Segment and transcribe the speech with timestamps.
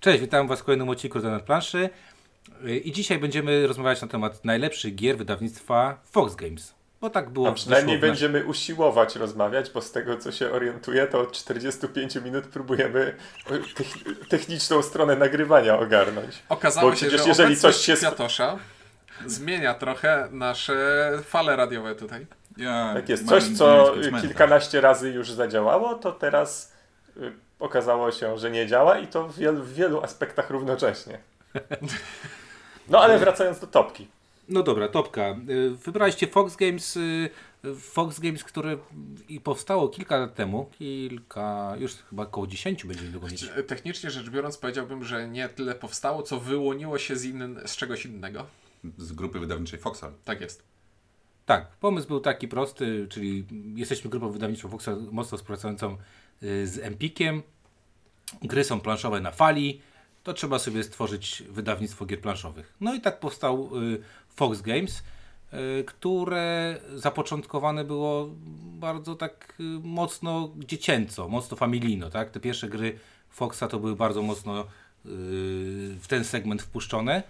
[0.00, 1.90] Cześć, witam Was w kolejnym odcinku na planszy.
[2.84, 6.74] I dzisiaj będziemy rozmawiać na temat najlepszych gier wydawnictwa Fox Games.
[7.00, 7.48] Bo tak było.
[7.48, 12.46] A przynajmniej będziemy usiłować rozmawiać, bo z tego co się orientuję, to od 45 minut
[12.46, 13.16] próbujemy
[14.28, 16.42] techniczną stronę nagrywania ogarnąć.
[16.48, 18.58] Okazało bo się, że jeżeli coś się Kwiatosza
[19.26, 22.26] zmienia trochę nasze fale radiowe tutaj.
[22.56, 23.28] Ja tak jest.
[23.28, 26.72] Coś, co kilkanaście razy już zadziałało, to teraz
[27.16, 31.18] y, okazało się, że nie działa i to w wielu, w wielu aspektach równocześnie.
[32.88, 34.08] No ale wracając do topki.
[34.48, 35.36] No dobra, topka.
[35.48, 37.30] Y, wybraliście Fox Games, y,
[37.80, 38.76] Fox Games, które
[39.44, 43.50] powstało kilka lat temu, kilka, już chyba około 10 będzie niedługo mieć.
[43.66, 48.06] Technicznie rzecz biorąc powiedziałbym, że nie tyle powstało, co wyłoniło się z, inny, z czegoś
[48.06, 48.46] innego.
[48.98, 50.04] Z grupy wydawniczej Foxa.
[50.24, 50.62] Tak jest.
[51.46, 55.96] Tak, pomysł był taki prosty, czyli jesteśmy grupą wydawniczą Foxa mocno współpracującą
[56.42, 57.42] y, z Empikiem.
[58.42, 59.80] Gry są planszowe na fali,
[60.22, 62.74] to trzeba sobie stworzyć wydawnictwo gier planszowych.
[62.80, 65.02] No i tak powstał y, Fox Games,
[65.52, 68.28] y, które zapoczątkowane było
[68.78, 72.10] bardzo tak mocno dziecięco, mocno familijno.
[72.10, 72.30] Tak?
[72.30, 72.98] Te pierwsze gry
[73.30, 74.64] Foxa to były bardzo mocno
[75.04, 77.22] w ten segment wpuszczone,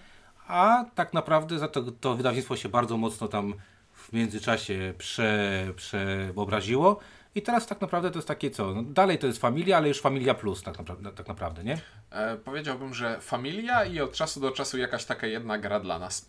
[0.47, 3.55] a tak naprawdę za to, to wydawnictwo się bardzo mocno tam
[3.93, 7.01] w międzyczasie prze, przeobraziło.
[7.35, 8.75] I teraz tak naprawdę to jest takie co?
[8.75, 11.79] No dalej to jest familia, ale już familia plus tak naprawdę, tak naprawdę nie?
[12.11, 16.29] E, powiedziałbym, że familia i od czasu do czasu jakaś taka jedna gra dla nas.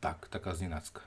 [0.00, 1.00] Tak, taka znienacka.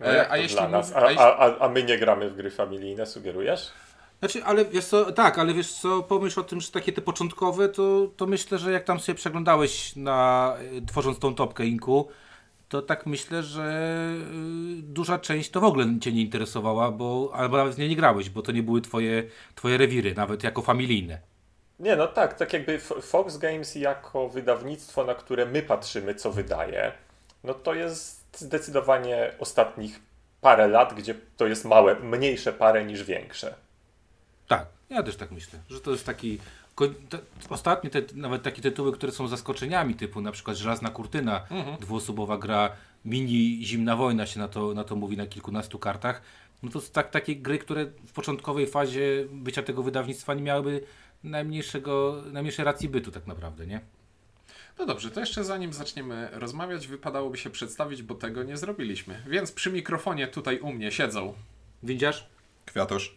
[0.00, 0.82] E, a, jeśli a,
[1.18, 3.72] a, a, my nie gramy w gry familijne, sugerujesz?
[4.18, 7.68] Znaczy, ale wiesz co, tak, ale wiesz co, pomyśl o tym, że takie te początkowe,
[7.68, 12.08] to, to myślę, że jak tam sobie przeglądałeś na, e, tworząc tą topkę Inku,
[12.70, 13.62] to tak myślę, że
[14.78, 18.30] y, duża część to w ogóle Cię nie interesowała, bo, albo nawet nie, nie grałeś,
[18.30, 19.22] bo to nie były twoje,
[19.54, 21.18] twoje rewiry, nawet jako familijne.
[21.80, 26.92] Nie, no tak, tak jakby Fox Games jako wydawnictwo, na które my patrzymy, co wydaje,
[27.44, 30.00] no to jest zdecydowanie ostatnich
[30.40, 33.54] parę lat, gdzie to jest małe, mniejsze parę niż większe.
[34.48, 36.38] Tak, ja też tak myślę, że to jest taki
[37.48, 41.76] Ostatnie te, nawet takie tytuły, które są zaskoczeniami, typu na przykład Żelazna Kurtyna, mhm.
[41.76, 42.72] dwuosobowa gra,
[43.04, 46.22] mini Zimna Wojna się na to, na to mówi na kilkunastu kartach.
[46.62, 50.80] No to są tak, takie gry, które w początkowej fazie bycia tego wydawnictwa nie miałyby
[51.24, 53.80] najmniejszego, najmniejszej racji bytu tak naprawdę, nie?
[54.78, 59.22] No dobrze, to jeszcze zanim zaczniemy rozmawiać, wypadałoby się przedstawić, bo tego nie zrobiliśmy.
[59.26, 61.34] Więc przy mikrofonie tutaj u mnie siedzą
[61.82, 62.26] Windziarz,
[62.66, 63.16] Kwiatosz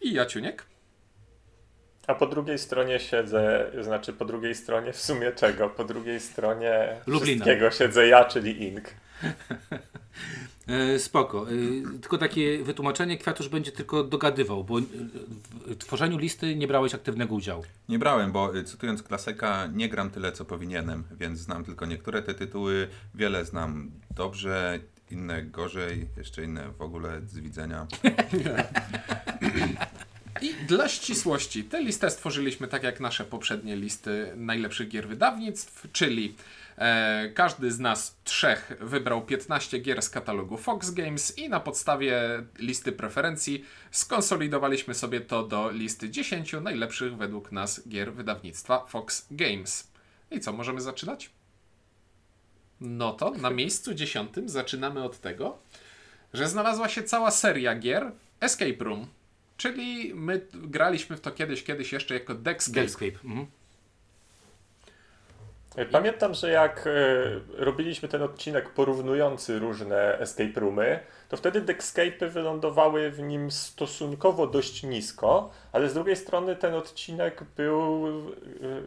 [0.00, 0.66] i Jaciuniek.
[2.06, 5.68] A po drugiej stronie siedzę, znaczy po drugiej stronie w sumie czego?
[5.68, 7.44] Po drugiej stronie Lublina.
[7.44, 8.90] wszystkiego siedzę ja, czyli Ink.
[10.68, 11.46] E, spoko.
[11.50, 11.54] E,
[12.00, 14.76] tylko takie wytłumaczenie, Kwiatusz będzie tylko dogadywał, bo
[15.66, 17.62] w tworzeniu listy nie brałeś aktywnego udziału.
[17.88, 22.22] Nie brałem, bo e, cytując klasyka, nie gram tyle, co powinienem, więc znam tylko niektóre
[22.22, 24.78] te tytuły, wiele znam dobrze,
[25.10, 27.86] inne gorzej, jeszcze inne w ogóle z widzenia.
[30.40, 36.34] I dla ścisłości, tę listę stworzyliśmy tak jak nasze poprzednie listy najlepszych gier wydawnictw, czyli
[36.76, 42.20] e, każdy z nas trzech wybrał 15 gier z katalogu Fox Games i na podstawie
[42.58, 49.90] listy preferencji skonsolidowaliśmy sobie to do listy 10 najlepszych według nas gier wydawnictwa Fox Games.
[50.30, 51.30] I co, możemy zaczynać?
[52.80, 55.58] No to na miejscu dziesiątym zaczynamy od tego,
[56.32, 59.06] że znalazła się cała seria gier Escape Room.
[59.56, 62.34] Czyli my graliśmy w to kiedyś, kiedyś jeszcze jako.
[62.34, 63.06] Dexcape.
[63.24, 63.46] Mhm.
[65.92, 66.90] Pamiętam, że jak e,
[67.64, 74.82] robiliśmy ten odcinek porównujący różne escape roomy, to wtedy Dexcape wylądowały w nim stosunkowo dość
[74.82, 78.12] nisko, ale z drugiej strony ten odcinek był e,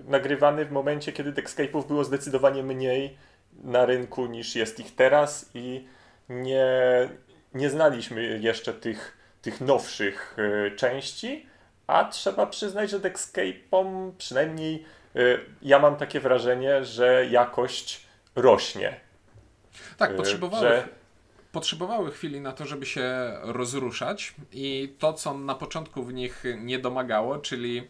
[0.07, 3.17] nagrywany w momencie, kiedy Dexcape'ów było zdecydowanie mniej
[3.63, 5.87] na rynku niż jest ich teraz i
[6.29, 6.69] nie,
[7.53, 9.16] nie znaliśmy jeszcze tych
[9.47, 11.45] tych nowszych e, części,
[11.87, 14.85] a trzeba przyznać, że Dexcape'om przynajmniej
[15.15, 15.19] e,
[15.61, 18.99] ja mam takie wrażenie, że jakość rośnie.
[19.97, 20.87] Tak, e, potrzebowały, że...
[21.51, 26.79] potrzebowały chwili na to, żeby się rozruszać i to, co na początku w nich nie
[26.79, 27.87] domagało, czyli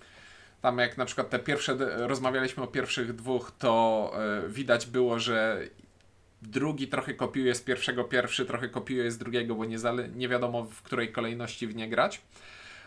[0.62, 1.76] tam jak na przykład te pierwsze,
[2.08, 4.12] rozmawialiśmy o pierwszych dwóch, to
[4.48, 5.62] widać było, że
[6.42, 9.78] drugi trochę kopiuje z pierwszego, pierwszy trochę kopiuje z drugiego, bo nie,
[10.16, 12.22] nie wiadomo w której kolejności w nie grać.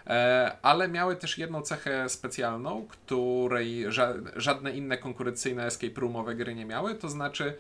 [0.07, 6.55] E, ale miały też jedną cechę specjalną, której ża żadne inne konkurencyjne escape roomowe gry
[6.55, 7.57] nie miały, to znaczy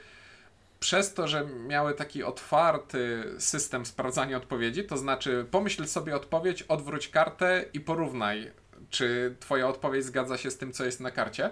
[0.80, 7.08] przez to, że miały taki otwarty system sprawdzania odpowiedzi, to znaczy pomyśl sobie odpowiedź, odwróć
[7.08, 8.50] kartę i porównaj,
[8.90, 11.50] czy twoja odpowiedź zgadza się z tym, co jest na karcie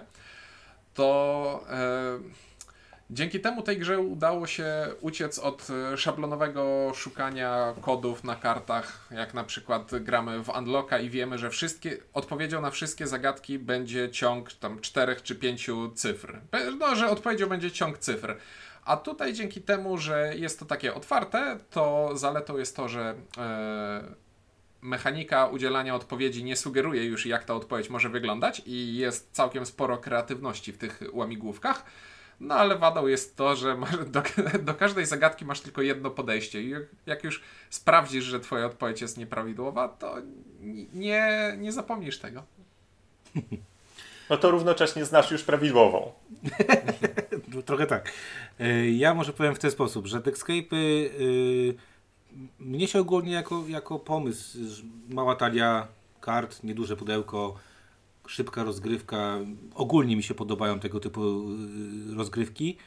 [0.93, 2.19] to e,
[3.09, 9.33] dzięki temu tej grze udało się uciec od e, szablonowego szukania kodów na kartach, jak
[9.33, 14.53] na przykład gramy w Unlocka i wiemy, że wszystkie, odpowiedzią na wszystkie zagadki będzie ciąg
[14.53, 16.39] tam czterech czy pięciu cyfr.
[16.79, 18.37] No, że odpowiedzią będzie ciąg cyfr.
[18.85, 24.29] A tutaj dzięki temu, że jest to takie otwarte, to zaletą jest to, że e,
[24.81, 29.97] mechanika udzielania odpowiedzi nie sugeruje już, jak ta odpowiedź może wyglądać i jest całkiem sporo
[29.97, 31.85] kreatywności w tych łamigłówkach.
[32.39, 33.77] No ale wadą jest to, że
[34.07, 34.23] do,
[34.67, 36.73] do, każdej zagadki masz tylko jedno podejście i
[37.05, 40.15] jak już sprawdzisz, że twoja odpowiedź jest nieprawidłowa, to
[40.93, 42.43] nie, nie zapomnisz tego.
[44.29, 46.11] No to równocześnie znasz już prawidłową.
[47.53, 48.11] no, trochę tak.
[48.59, 51.75] E, ja może powiem w ten sposób, że Dexcape'y yy,
[52.59, 54.57] mnie się ogólnie jako, jako pomysł,
[55.09, 55.87] mała talia
[56.21, 57.55] kart, nieduże pudełko,
[58.29, 59.39] szybka rozgrywka,
[59.75, 61.21] ogólnie mi się podobają tego typu
[62.09, 62.77] yy, rozgrywki.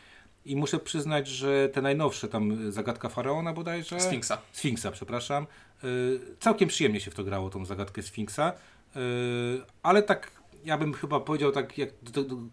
[0.44, 4.00] I muszę przyznać, że te najnowsze, tam zagadka faraona bodajże.
[4.00, 4.38] Sfinksa.
[4.52, 5.46] Sfinksa, przepraszam.
[5.82, 8.52] Yy, całkiem przyjemnie się w to grało, tą zagadkę Sfinksa.
[9.82, 11.90] Ale tak ja bym chyba powiedział tak, jak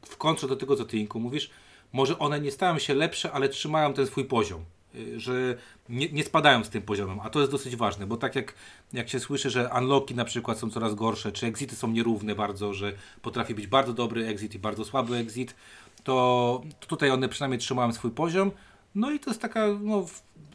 [0.05, 1.49] w kontrze do tego, co ty Inku mówisz,
[1.93, 4.65] może one nie stają się lepsze, ale trzymają ten swój poziom.
[4.95, 5.55] Y, że
[5.89, 8.53] nie, nie, spadają z tym poziomem, a to jest dosyć ważne, bo tak jak,
[8.93, 12.73] jak się słyszy, że unlocki na przykład są coraz gorsze, czy exity są nierówne bardzo,
[12.73, 15.55] że potrafi być bardzo dobry exit i bardzo słaby exit,
[16.03, 18.51] to, to tutaj one przynajmniej trzymają swój poziom.
[18.95, 20.05] No i to jest taka no,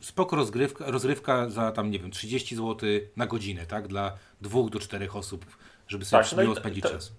[0.00, 3.88] spoko rozgrywka, rozrywka za tam, nie wiem, 30 zł na godzinę, tak?
[3.88, 5.46] Dla dwóch do czterech osób,
[5.88, 7.12] żeby sobie tak, no spędzić czas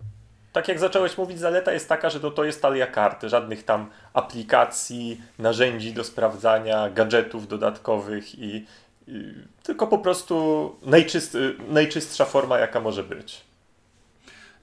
[0.56, 3.90] tak jak zacząłeś mówić, zaleta jest taka, że to, to jest talia karty, żadnych tam
[4.14, 8.66] aplikacji, narzędzi do sprawdzania, gadżetów dodatkowych i,
[9.08, 11.38] i tylko po prostu najczyst,
[11.68, 13.42] najczystsza forma, jaka może być.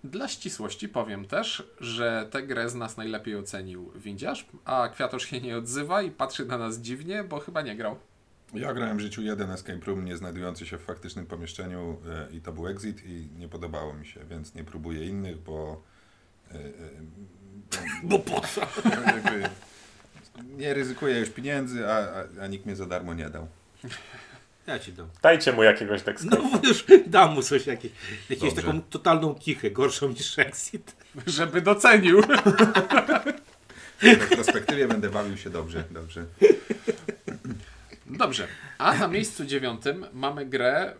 [0.05, 5.41] Dla ścisłości powiem też, że tę grę z nas najlepiej ocenił Windziarz, a Kwiatosz się
[5.41, 7.97] nie odzywa i patrzy na nas dziwnie, bo chyba nie grał.
[8.55, 12.41] Ja grałem w życiu jeden escape room nie znajdujący się w faktycznym pomieszczeniu e, i
[12.41, 15.83] to był exit i nie podobało mi się, więc nie próbuję innych, bo...
[16.51, 16.61] E, e,
[18.03, 18.61] bo po co?
[20.59, 23.49] nie ryzykuję już pieniędzy, a, a, a, nikt mnie za darmo nie dał.
[24.67, 25.09] Ja ci dam.
[25.23, 26.29] Dajcie mu jakiegoś tekstu.
[26.31, 27.93] No już dam mu coś, jakieś,
[28.31, 30.97] jakąś taką totalną kichę, gorszą niż exit.
[31.27, 32.23] Żeby docenił.
[33.99, 36.25] W retrospektywie będę bawił się dobrze, dobrze.
[38.13, 38.49] Dobrze.
[38.79, 40.95] A na miejscu dziewiątym mamy grę,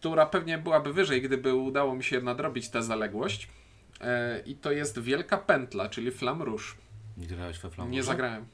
[0.00, 3.48] która pewnie byłaby wyżej, gdyby udało mi się nadrobić tę zaległość.
[4.00, 6.64] E, I to jest Wielka Pętla, czyli Flam Rouge.
[7.16, 8.46] Nie grałeś we Flam Nie zagrałem.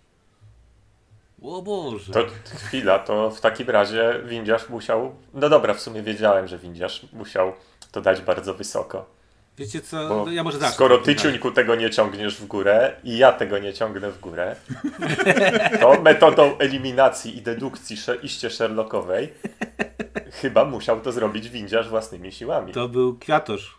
[1.42, 2.12] O Boże.
[2.12, 2.26] To
[2.56, 5.14] chwila, to w takim razie windziarz musiał.
[5.34, 7.52] No dobra, w sumie wiedziałem, że windziarz musiał
[7.92, 9.15] to dać bardzo wysoko.
[9.58, 10.74] Wiecie co, no ja może zacznę.
[10.74, 14.56] Skoro ty ciuńku tego nie ciągniesz w górę i ja tego nie ciągnę w górę,
[15.80, 19.32] to metodą eliminacji i dedukcji iście Sherlockowej
[20.32, 22.72] chyba musiał to zrobić windziarz własnymi siłami.
[22.72, 23.78] To był kwiatosz.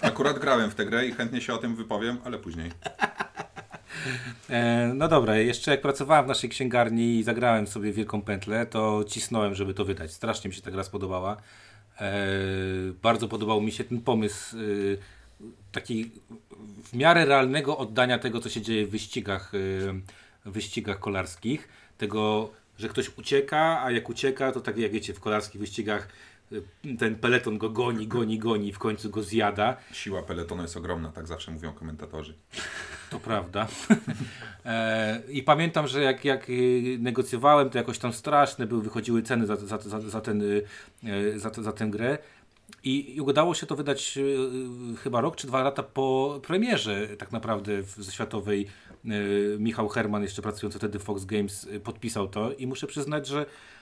[0.00, 2.70] Akurat grałem w tę grę i chętnie się o tym wypowiem, ale później.
[4.50, 9.04] E, no dobra, jeszcze jak pracowałem w naszej księgarni i zagrałem sobie Wielką Pętlę, to
[9.08, 10.12] cisnąłem, żeby to wydać.
[10.12, 11.36] Strasznie mi się ta gra spodobała.
[12.00, 12.12] E,
[13.02, 14.60] bardzo podobał mi się ten pomysł e,
[15.72, 16.10] taki
[16.84, 19.52] w miarę realnego oddania tego, co się dzieje w wyścigach,
[20.44, 21.68] w wyścigach kolarskich.
[21.98, 26.08] Tego, że ktoś ucieka, a jak ucieka, to tak jak wiecie, w kolarskich wyścigach
[26.98, 29.76] ten peleton go goni, goni, goni i w końcu go zjada.
[29.92, 32.34] Siła peletonu jest ogromna, tak zawsze mówią komentatorzy.
[33.10, 33.66] To prawda.
[34.64, 39.46] e, I pamiętam, że jak, jak y, negocjowałem, to jakoś tam straszne były, wychodziły ceny
[39.46, 40.64] za, za, za, za, ten, y,
[41.04, 42.18] e, za, za tę grę.
[42.84, 47.32] I, I, udało się to wydać y, chyba rok czy dwa lata po premierze tak
[47.32, 48.66] naprawdę w, ze światowej.
[49.58, 53.77] Michał Herman, jeszcze pracujący wtedy w Fox Games, podpisał to i muszę przyznać, że Y,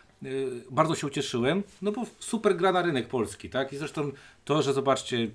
[0.71, 3.73] bardzo się ucieszyłem, no bo super gra na rynek polski, tak?
[3.73, 4.13] I zresztą
[4.45, 5.31] to, że zobaczcie,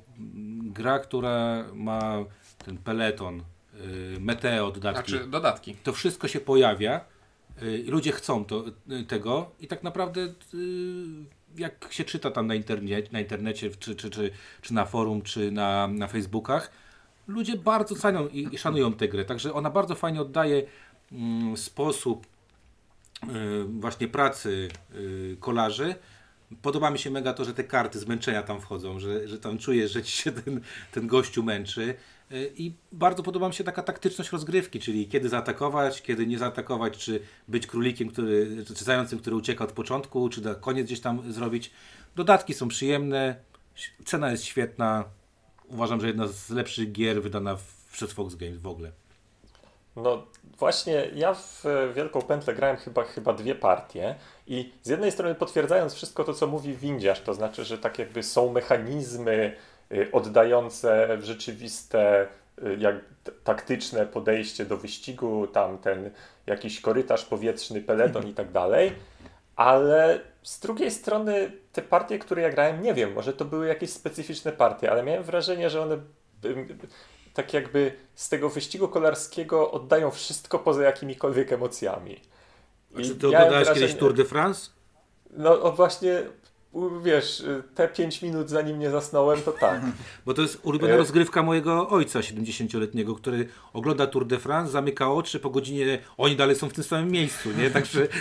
[0.61, 2.25] gra, która ma
[2.65, 3.43] ten peleton,
[4.15, 5.11] y, meteo, dodatki.
[5.11, 5.75] Znaczy dodatki.
[5.75, 7.05] To wszystko się pojawia
[7.63, 8.63] y, i ludzie chcą to,
[9.07, 10.33] tego i tak naprawdę
[11.57, 15.51] jak się czyta tam na, internecie, na internecie czy, czy, czy, czy na forum, czy
[15.51, 16.71] na, na Facebookach,
[17.27, 20.63] ludzie bardzo cenią i, i szanują tę grę, także ona bardzo fajnie oddaje
[21.11, 22.30] mm, sposób Y,
[23.67, 25.95] właśnie pracy y, kolarzy.
[26.61, 29.91] Podoba mi się mega to, że te karty zmęczenia tam wchodzą, że, że tam czujesz,
[29.91, 30.61] że ci się ten,
[30.91, 31.95] ten gościu męczy.
[32.31, 36.97] Y, I bardzo podoba mi się taka taktyczność rozgrywki, czyli kiedy zaatakować, kiedy nie zaatakować,
[36.97, 41.33] czy być królikiem, który, czy zającym, który ucieka od początku, czy na koniec gdzieś tam
[41.33, 41.71] zrobić.
[42.15, 43.35] Dodatki są przyjemne,
[44.05, 45.03] cena jest świetna.
[45.67, 47.57] Uważam, że jedna z lepszych gier wydana
[47.91, 48.91] przez Fox Games w ogóle?
[49.95, 50.23] No
[50.57, 51.63] właśnie, ja w
[51.95, 54.15] Wielką Pętlę grałem chyba, chyba dwie partie
[54.47, 58.23] i z jednej strony potwierdzając wszystko to, co mówi Windziarz, to znaczy, że tak jakby
[58.23, 59.55] są mechanizmy
[59.91, 62.27] y, oddające w rzeczywiste
[62.63, 62.95] y, jak
[63.43, 66.11] taktyczne podejście do wyścigu, tam ten
[66.47, 68.93] jakiś korytarz powietrzny, peleton i tak dalej,
[69.55, 73.89] ale z drugiej strony te partie, które ja grałem, nie wiem, może to były jakieś
[73.89, 75.97] specyficzne partie, ale miałem wrażenie, że one
[77.41, 82.21] tak jakby z tego wyścigu kolarskiego oddają wszystko poza jakimikolwiek emocjami.
[82.97, 83.87] I czy ty oglądałeś wrażenie...
[83.87, 84.69] kiedyś Tour de France?
[85.37, 86.23] No właśnie,
[87.03, 87.43] wiesz,
[87.75, 89.81] te 5 minut zanim nie zasnąłem, to tak.
[90.25, 95.11] Bo to jest ulubiona e- rozgrywka mojego ojca 70-letniego, który ogląda Tour de France, zamyka
[95.11, 97.71] oczy, po godzinie oni dalej są w tym samym miejscu, nie?
[97.71, 98.07] Także...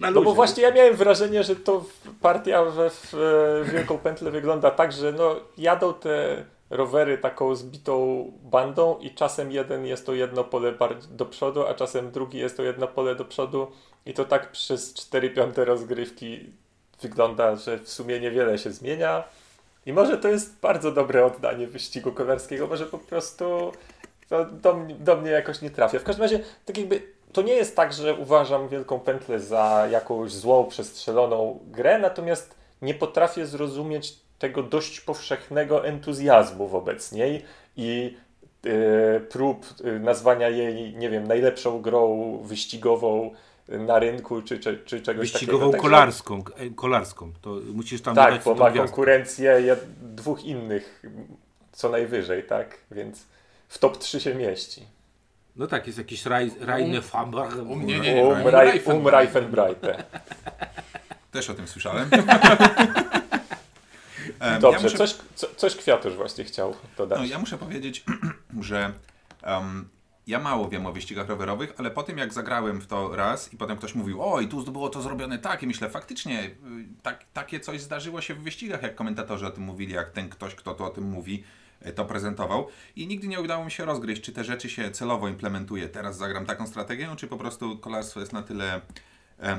[0.00, 1.84] No bo właśnie ja miałem wrażenie, że to
[2.20, 8.98] partia w, w Wielką Pętlę wygląda tak, że no jadą te rowery taką zbitą bandą
[8.98, 10.74] i czasem jeden jest to jedno pole
[11.10, 13.66] do przodu, a czasem drugi jest to jedno pole do przodu
[14.06, 16.52] i to tak przez 4 piąte rozgrywki
[17.02, 19.24] wygląda, że w sumie niewiele się zmienia.
[19.86, 23.72] I może to jest bardzo dobre oddanie wyścigu kolarskiego, może po prostu
[24.28, 25.98] to do, do mnie jakoś nie trafia.
[25.98, 30.32] W każdym razie, tak jakby to nie jest tak, że uważam Wielką Pętlę za jakąś
[30.32, 37.44] złą, przestrzeloną grę, natomiast nie potrafię zrozumieć tego dość powszechnego entuzjazmu wobec niej
[37.76, 38.16] i
[38.66, 43.34] y, prób y, nazwania jej, nie wiem, najlepszą grą wyścigową
[43.68, 45.82] na rynku, czy, czy, czy czegoś Wyścigową takiego.
[45.82, 47.32] kolarską, e, kolarską.
[47.42, 51.02] To musisz tam Tak, bo ma konkurencję dwóch innych
[51.72, 52.78] co najwyżej, tak?
[52.90, 53.26] Więc
[53.68, 54.86] w top 3 się mieści.
[55.56, 56.24] No tak, jest jakiś
[56.60, 57.56] Rainer Fambach.
[57.56, 58.24] Um, nie, nie, nie.
[58.24, 60.04] Um, Reifenbreite.
[61.30, 62.10] Też o tym słyszałem.
[64.60, 64.98] Dobrze, ja muszę...
[64.98, 67.18] coś, co, coś Kwiatusz właśnie chciał dodać.
[67.18, 68.04] No, ja muszę powiedzieć,
[68.60, 68.92] że
[69.46, 69.88] um,
[70.28, 73.56] ja mało wiem o wyścigach rowerowych, ale po tym jak zagrałem w to raz i
[73.56, 76.50] potem ktoś mówił, oj, tu było to zrobione tak i myślę, faktycznie y,
[77.02, 80.54] tak, takie coś zdarzyło się w wyścigach, jak komentatorzy o tym mówili, jak ten ktoś,
[80.54, 81.44] kto to o tym mówi,
[81.86, 85.28] y, to prezentował i nigdy nie udało mi się rozgryźć, czy te rzeczy się celowo
[85.28, 85.88] implementuje.
[85.88, 88.80] Teraz zagram taką strategię, czy po prostu kolarstwo jest na tyle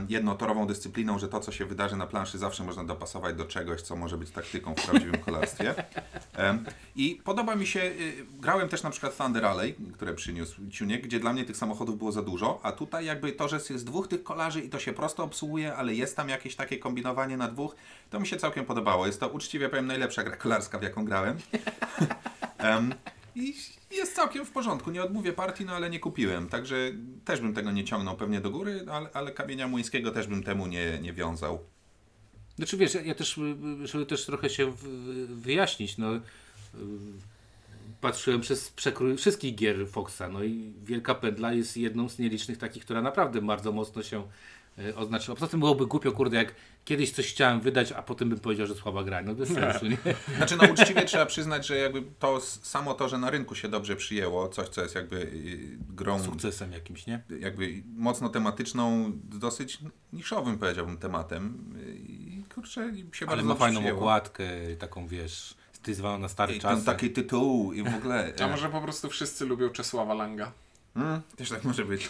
[0.09, 3.95] jednotorową dyscypliną, że to, co się wydarzy na planszy, zawsze można dopasować do czegoś, co
[3.95, 5.75] może być taktyką w prawdziwym kolarstwie.
[6.95, 11.19] I podoba mi się, y, grałem też na przykład Thunder Alley, które przyniósł Ciuniek, gdzie
[11.19, 14.23] dla mnie tych samochodów było za dużo, a tutaj jakby to, że jest dwóch tych
[14.23, 17.75] kolarzy i to się prosto obsługuje, ale jest tam jakieś takie kombinowanie na dwóch,
[18.09, 19.07] to mi się całkiem podobało.
[19.07, 21.37] Jest to uczciwie powiem najlepsza gra kolarska, w jaką grałem.
[23.35, 23.53] I
[23.91, 24.91] jest całkiem w porządku.
[24.91, 26.49] Nie odmówię partii, no ale nie kupiłem.
[26.49, 26.91] Także
[27.25, 30.67] też bym tego nie ciągnął pewnie do góry, ale, ale kamienia młyńskiego też bym temu
[30.67, 31.59] nie, nie wiązał.
[32.55, 33.39] Znaczy wiesz, ja też,
[33.83, 34.73] żeby też trochę się
[35.27, 36.07] wyjaśnić, no
[38.01, 42.85] patrzyłem przez przekrój wszystkich gier Foxa, no i Wielka Pędla jest jedną z nielicznych takich,
[42.85, 44.23] która naprawdę bardzo mocno się
[44.79, 45.35] E, oznaczyło.
[45.35, 46.55] Poza tym byłoby głupio, kurde, jak
[46.89, 49.21] kiedyś coś chciałem wydać, a potem bym powiedział, że słaba gra.
[49.21, 49.97] No bez sensu, nie?
[50.37, 53.95] Znaczy, no uczciwie trzeba przyznać, że jakby to samo to, że na rynku się dobrze
[53.95, 56.23] przyjęło, coś, co jest jakby y, grą...
[56.23, 57.21] Sukcesem jakimś, nie?
[57.39, 59.79] Jakby mocno tematyczną, dosyć
[60.13, 61.73] niszowym, powiedziałbym, tematem.
[62.07, 63.99] I kurczę, się Ale ma fajną przyjęło.
[63.99, 64.45] okładkę,
[64.79, 66.83] taką, wiesz, stylizowaną na stary I czas.
[66.83, 68.33] taki tytuł i w ogóle...
[68.43, 70.51] A może po prostu wszyscy lubią Czesława Langa?
[70.93, 72.09] Hmm, też tak może być.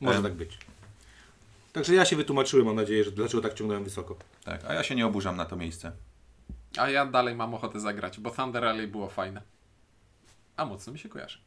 [0.00, 0.58] może tak być.
[1.76, 4.16] Także ja się wytłumaczyłem, mam nadzieję, że dlaczego tak ciągnąłem wysoko.
[4.44, 5.92] Tak, a ja się nie oburzam na to miejsce.
[6.78, 9.42] A ja dalej mam ochotę zagrać, bo Thunder Rally było fajne.
[10.56, 11.38] A mocno mi się kojarzy.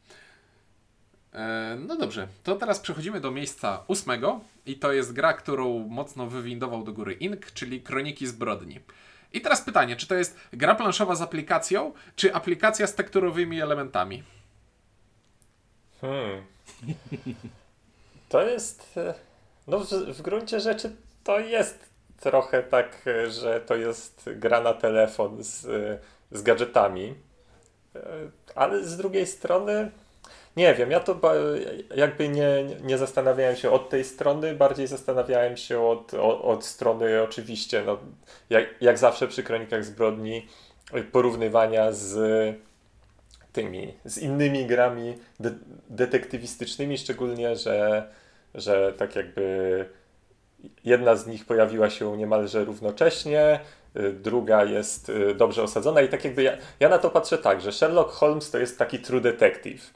[1.32, 6.26] E, no dobrze, to teraz przechodzimy do miejsca ósmego i to jest gra, którą mocno
[6.26, 8.80] wywindował do góry Ink, czyli Kroniki Zbrodni.
[9.32, 14.22] I teraz pytanie, czy to jest gra planszowa z aplikacją, czy aplikacja z tekturowymi elementami?
[16.00, 16.44] Hmm.
[18.28, 19.29] To jest e,
[19.70, 25.36] no w, w gruncie rzeczy to jest trochę tak, że to jest gra na telefon
[25.40, 25.66] z,
[26.30, 27.14] z gadżetami,
[28.54, 29.90] ale z drugiej strony
[30.56, 31.20] nie wiem, ja to
[31.94, 37.22] jakby nie, nie zastanawiałem się od tej strony, bardziej zastanawiałem się od, od, od strony
[37.22, 37.98] oczywiście, no,
[38.50, 40.46] jak, jak zawsze przy Kronikach Zbrodni,
[41.12, 42.16] porównywania z
[43.52, 45.50] tymi, z innymi grami de
[45.90, 48.08] detektywistycznymi, szczególnie, że
[48.54, 49.86] że tak jakby
[50.84, 53.60] jedna z nich pojawiła się niemalże równocześnie,
[53.96, 57.60] y, druga jest y, dobrze osadzona i tak jakby ja, ja na to patrzę tak,
[57.60, 59.94] że Sherlock Holmes to jest taki true detective.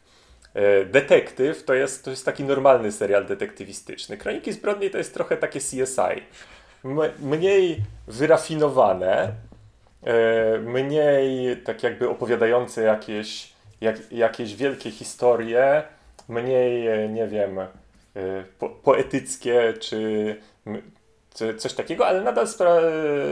[0.57, 4.17] Y, detektyw to jest, to jest taki normalny serial detektywistyczny.
[4.17, 6.23] Kroniki Zbrodni to jest trochę takie CSI.
[6.85, 9.33] M mniej wyrafinowane,
[10.61, 15.83] mniej tak jakby opowiadające jakieś jak, jakieś wielkie historie,
[16.29, 17.61] mniej, nie wiem,
[18.59, 20.37] po, poetyckie czy,
[21.35, 22.77] czy, coś takiego, ale nadal spra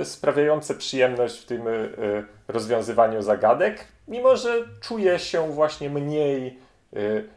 [0.04, 1.62] sprawiające przyjemność w tym
[2.48, 6.58] rozwiązywaniu zagadek, mimo że czuje się właśnie mniej,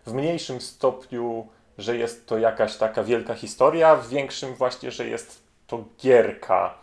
[0.06, 1.48] w mniejszym stopniu,
[1.78, 6.74] że jest to jakaś taka wielka historia, w większym właśnie, że jest to gierka,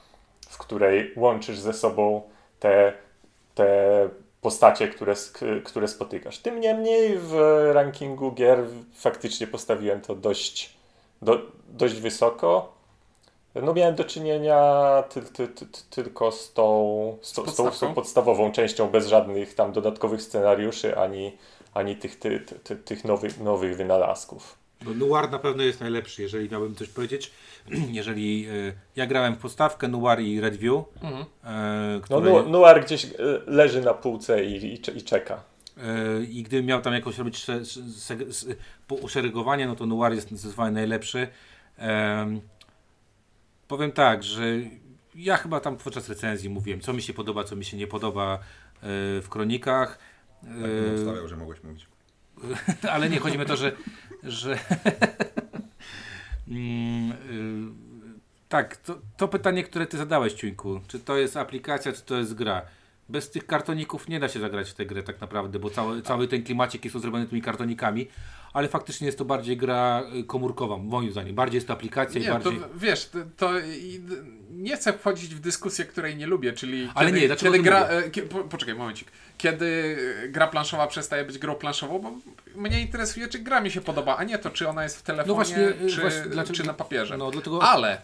[0.48, 2.22] w której łączysz ze sobą
[2.60, 2.92] te,
[3.54, 4.08] te
[4.42, 5.14] postacie, które,
[5.64, 6.38] które spotykasz.
[6.38, 7.34] Tym niemniej w
[7.72, 8.58] rankingu gier
[8.94, 10.76] faktycznie postawiłem to dość,
[11.22, 12.72] do, dość wysoko.
[13.54, 17.94] No miałem do czynienia ty, ty, ty, tylko z tą, z, z, tą, z tą
[17.94, 21.36] podstawową częścią, bez żadnych tam dodatkowych scenariuszy, ani,
[21.74, 24.61] ani tych, ty, ty, tych nowych, nowych wynalazków.
[24.84, 27.30] No, Noir na pewno jest najlepszy, jeżeli miałbym coś powiedzieć.
[27.90, 30.84] Jeżeli y, ja grałem w podstawkę Noir i Redview.
[31.02, 31.22] Mhm.
[31.96, 32.32] Y, które...
[32.32, 33.10] No Noir gdzieś e,
[33.46, 35.42] leży na półce i, i, i czeka.
[35.78, 37.46] Y, I gdybym miał tam jakoś robić
[38.88, 41.28] uszeregowanie, no to Noir jest zdecydowanie najlepszy.
[43.68, 44.44] powiem tak, że
[45.14, 48.38] ja chyba tam podczas recenzji mówiłem, co mi się podoba, co mi się nie podoba
[49.22, 49.98] w kronikach.
[50.42, 51.91] Tak bym ustawiał, że mogłeś mówić.
[52.92, 53.72] ale nie, chodzi mi o to, że,
[54.22, 54.58] że
[56.48, 57.92] mm, y,
[58.48, 62.34] tak, to, to, pytanie, które ty zadałeś, Ciuńku, czy to jest aplikacja, czy to jest
[62.34, 62.62] gra?
[63.12, 66.28] Bez tych kartoników nie da się zagrać w tę grę tak naprawdę, bo cały, cały
[66.28, 68.08] ten klimacik jest zrobiony tymi kartonikami,
[68.52, 71.34] ale faktycznie jest to bardziej gra y, komórkowa, moim zdaniem.
[71.34, 72.60] Bardziej jest to aplikacja nie, i bardziej...
[72.60, 73.52] To, wiesz, to, to
[74.50, 77.88] nie chcę wchodzić w dyskusję, której nie lubię, czyli ale kiedy, nie, dlaczego kiedy gra...
[77.88, 79.08] E, po, poczekaj, momencik.
[79.38, 79.96] Kiedy
[80.28, 82.12] gra planszowa przestaje być grą planszową, bo
[82.56, 85.28] mnie interesuje, czy gra mi się podoba, a nie to, czy ona jest w telefonie,
[85.28, 87.16] no właśnie, y, czy, właśnie, dlaczego, czy na papierze.
[87.16, 87.62] No, dlatego...
[87.62, 88.00] Ale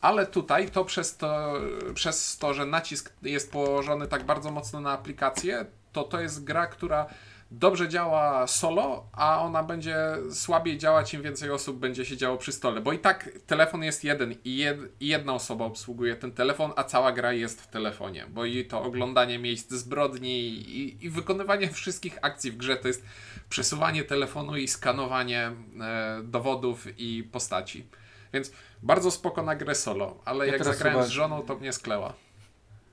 [0.00, 1.54] ale tutaj to przez, to
[1.94, 6.66] przez to, że nacisk jest położony tak bardzo mocno na aplikację, to to jest gra,
[6.66, 7.06] która
[7.50, 9.96] dobrze działa solo, a ona będzie
[10.30, 12.80] słabiej działać, im więcej osób będzie się działo przy stole.
[12.80, 16.84] Bo i tak telefon jest jeden i, jed, i jedna osoba obsługuje ten telefon, a
[16.84, 18.26] cała gra jest w telefonie.
[18.30, 23.04] Bo i to oglądanie miejsc zbrodni i, i wykonywanie wszystkich akcji w grze to jest
[23.48, 27.86] przesuwanie telefonu i skanowanie e, dowodów i postaci.
[28.32, 31.06] Więc bardzo spoko na grę solo, ale ja jak zagrałem chyba...
[31.06, 32.14] z żoną, to mnie skleła.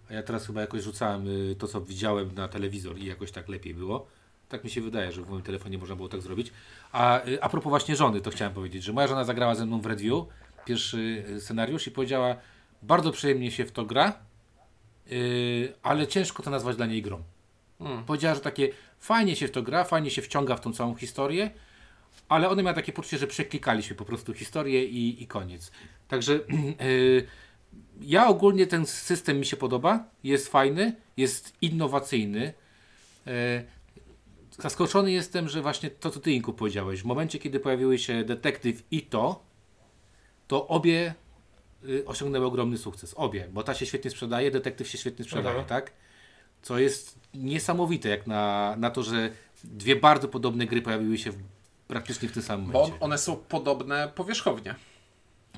[0.10, 3.50] A ja teraz chyba jakoś rzucałem y, to, co widziałem na telewizor i jakoś tak
[3.50, 4.08] lepiej było.
[4.50, 6.52] Tak mi się wydaje, że w moim telefonie można było tak zrobić.
[6.92, 9.82] A, y, a propos właśnie żony, to chciałem powiedzieć, że moja żona zagrała ze mną
[9.82, 10.26] w Review
[10.66, 12.36] pierwszy y, scenariusz i powiedziała,
[12.82, 14.14] bardzo przyjemnie się w to gra,
[15.10, 17.24] yy, ale ciężko to nazwać dla niej grą.
[17.80, 18.04] Hmm.
[18.04, 18.70] Powiedziała, że takie
[19.00, 21.52] fajnie się w to gra, fajnie się wciąga w tą całą historię,
[22.30, 25.72] ale one miały takie poczucie, że przeklikaliśmy po prostu historię i, i koniec.
[26.08, 27.28] Także yy,
[28.16, 32.54] ja ogólnie ten system mi się podoba, jest fajny, jest innowacyjny.
[33.26, 33.32] Yy,
[34.62, 38.84] zaskoczony jestem, że właśnie to, co ty Inku powiedziałeś, w momencie, kiedy pojawiły się detektyw
[38.92, 39.46] i to,
[40.48, 41.14] to obie
[41.90, 43.14] y, osiągnęły ogromny sukces.
[43.18, 45.66] Obie, bo ta się świetnie sprzedaje, detektyw się świetnie sprzedaje, Aha.
[45.68, 45.94] tak?
[46.62, 49.30] Co jest niesamowite, jak na, na to, że
[49.64, 51.38] dwie bardzo podobne gry pojawiły się w,
[51.88, 52.98] praktycznie w tym samym momencie.
[53.00, 54.76] Bo one są podobne powierzchownie.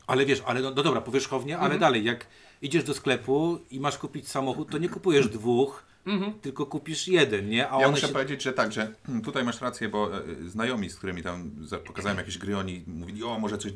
[0.08, 1.72] Ale wiesz, ale no, no dobra, powierzchownie, mhm.
[1.72, 2.28] ale dalej, jak
[2.62, 6.34] idziesz do sklepu i masz kupić samochód, to nie kupujesz dwóch, Mhm.
[6.40, 7.72] tylko kupisz jeden, nie?
[7.72, 8.14] A ja muszę się...
[8.14, 8.94] powiedzieć, że tak, że
[9.26, 11.52] tutaj masz rację, bo e, znajomi, z którymi tam
[11.86, 13.72] pokazałem jakieś gry, oni mówili, o może coś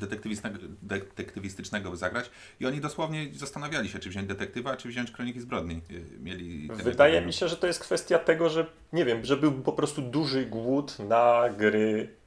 [0.82, 5.76] detektywistycznego, by zagrać i oni dosłownie zastanawiali się, czy wziąć detektywa, czy wziąć Kroniki Zbrodni.
[5.76, 9.52] E, mieli Wydaje mi się, że to jest kwestia tego, że nie wiem, że był
[9.52, 12.21] po prostu duży głód na gry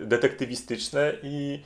[0.00, 1.62] detektywistyczne i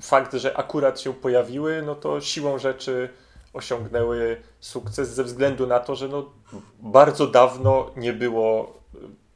[0.00, 3.08] fakt, że akurat się pojawiły, no to siłą rzeczy
[3.52, 6.32] osiągnęły sukces ze względu na to, że no,
[6.80, 8.80] bardzo dawno nie było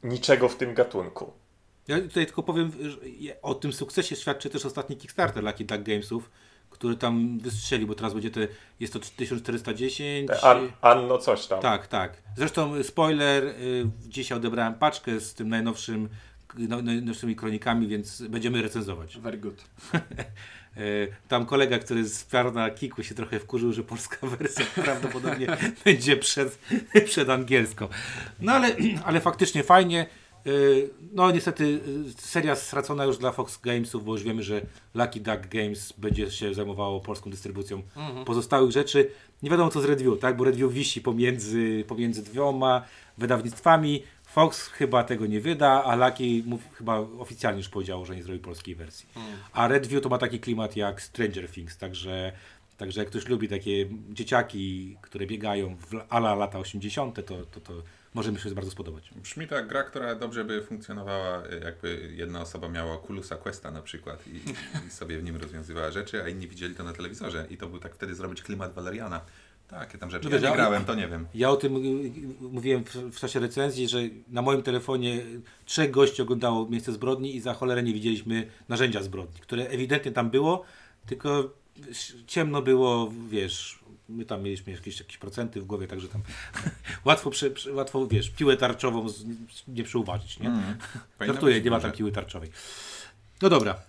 [0.03, 1.33] niczego w tym gatunku.
[1.87, 2.71] Ja tutaj tylko powiem,
[3.41, 6.29] o tym sukcesie świadczy też ostatni Kickstarter Lucky Duck Gamesów,
[6.69, 8.39] który tam wystrzelił, bo teraz będzie to,
[8.79, 10.29] jest to 1410.
[10.43, 11.61] An, Anno coś tam.
[11.61, 12.13] Tak, tak.
[12.37, 16.09] Zresztą spoiler, y, dzisiaj odebrałem paczkę z tym najnowszym
[16.57, 19.19] najnowszymi kronikami, więc będziemy recenzować.
[19.19, 19.63] Very good.
[20.77, 20.81] E,
[21.27, 25.47] tam kolega, który z na Kiku się trochę wkurzył, że polska wersja prawdopodobnie
[25.85, 26.59] będzie przed,
[27.05, 27.87] przed angielską.
[28.39, 30.07] No ale, ale faktycznie fajnie.
[30.45, 30.49] E,
[31.13, 34.61] no niestety e, seria stracona już dla Fox Gamesów, bo już wiemy, że
[34.93, 38.25] Lucky Duck Games będzie się zajmowało polską dystrybucją mhm.
[38.25, 39.11] pozostałych rzeczy.
[39.43, 40.37] Nie wiadomo co z Redview, tak?
[40.37, 42.85] bo Redview wisi pomiędzy, pomiędzy dwiema
[43.17, 44.03] wydawnictwami.
[44.31, 48.39] Fox chyba tego nie wyda, a Lucky mów, chyba oficjalnie już powiedział, że nie zrobi
[48.39, 49.07] polskiej wersji.
[49.13, 49.37] Hmm.
[49.53, 52.31] A Redview to ma taki klimat jak Stranger Things, także,
[52.77, 57.73] także jak ktoś lubi takie dzieciaki, które biegają w ala lata 80., to, to, to
[58.13, 59.11] może mi się bardzo spodobać.
[59.15, 63.81] Brzmi to jak gra, która dobrze by funkcjonowała, jakby jedna osoba miała Oculusa Questa na
[63.81, 64.41] przykład i,
[64.87, 67.79] i sobie w nim rozwiązywała rzeczy, a inni widzieli to na telewizorze i to był
[67.79, 69.21] tak wtedy zrobić klimat Valeriana.
[69.71, 70.29] Takie tam rzeczy.
[70.29, 71.27] No Ja nie grałem, to nie wiem.
[71.33, 71.73] Ja o tym
[72.41, 75.19] mówiłem w, w czasie recenzji, że na moim telefonie
[75.65, 80.29] trzech gości oglądało miejsce zbrodni i za cholerę nie widzieliśmy narzędzia zbrodni, które ewidentnie tam
[80.29, 80.63] było,
[81.05, 81.49] tylko
[82.27, 83.79] ciemno było, wiesz,
[84.09, 86.21] my tam mieliśmy jakieś, jakieś procenty w głowie, także tam
[87.05, 89.25] łatwo, prze, łatwo wiesz, piłę tarczową z,
[89.67, 90.47] nie przyuważyć, nie?
[90.47, 90.77] Mm.
[91.27, 92.49] Żartuję, nie ma tam piły tarczowej.
[93.41, 93.79] No dobra,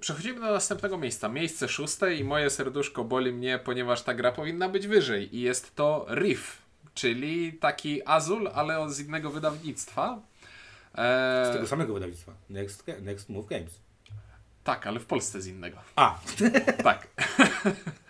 [0.00, 1.28] Przechodzimy do następnego miejsca.
[1.28, 5.36] Miejsce szóste i moje serduszko boli mnie, ponieważ ta gra powinna być wyżej.
[5.36, 6.62] I jest to Riff,
[6.94, 10.18] czyli taki Azul, ale z innego wydawnictwa.
[10.94, 13.80] z Eee, tego samego wydawnictwa, Next, Next Move Games.
[14.64, 15.78] tak, ale w Polsce z innego.
[15.96, 16.18] A,
[16.82, 17.06] Tak.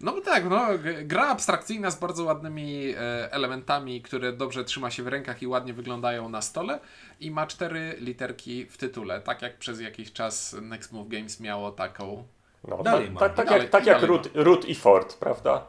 [0.00, 0.66] No bo tak, no,
[1.04, 5.72] gra abstrakcyjna z bardzo ładnymi e, elementami, które dobrze trzyma się w rękach i ładnie
[5.74, 6.80] wyglądają na stole
[7.20, 11.70] i ma cztery literki w tytule, tak jak przez jakiś czas Next Move Games miało
[11.72, 12.24] taką.
[12.68, 13.20] No, Dalej tak, ma.
[13.20, 15.66] tak, tak, Dalej- jak, tak jak dalej root, root i Ford, prawda?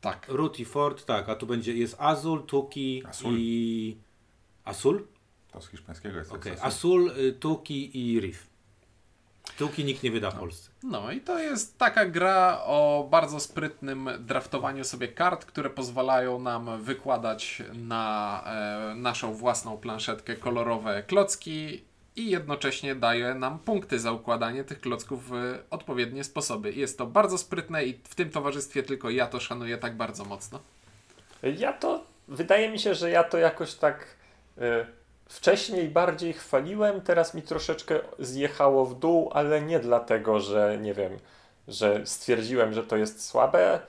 [0.00, 0.26] Tak.
[0.28, 3.34] Root i Ford, tak, a tu będzie, jest Azul, Tuki Azul.
[3.38, 3.96] i...
[4.64, 5.06] Asul?
[5.52, 6.62] To z hiszpańskiego jest okay.
[6.62, 8.53] Asul, y, Tuki i Riff.
[9.58, 10.70] Tuki nikt nie wyda w Polsce.
[10.82, 16.82] No i to jest taka gra o bardzo sprytnym draftowaniu sobie kart, które pozwalają nam
[16.82, 21.84] wykładać na e, naszą własną planszetkę kolorowe klocki
[22.16, 26.72] i jednocześnie daje nam punkty za układanie tych klocków w odpowiednie sposoby.
[26.72, 30.60] Jest to bardzo sprytne i w tym towarzystwie tylko ja to szanuję tak bardzo mocno.
[31.42, 34.06] Ja to, wydaje mi się, że ja to jakoś tak
[34.58, 34.86] y,
[35.28, 41.18] wcześniej bardziej chwaliłem, teraz mi troszeczkę zjechało w dół, ale nie dlatego, że nie wiem,
[41.68, 43.80] że stwierdziłem, że to jest słabe,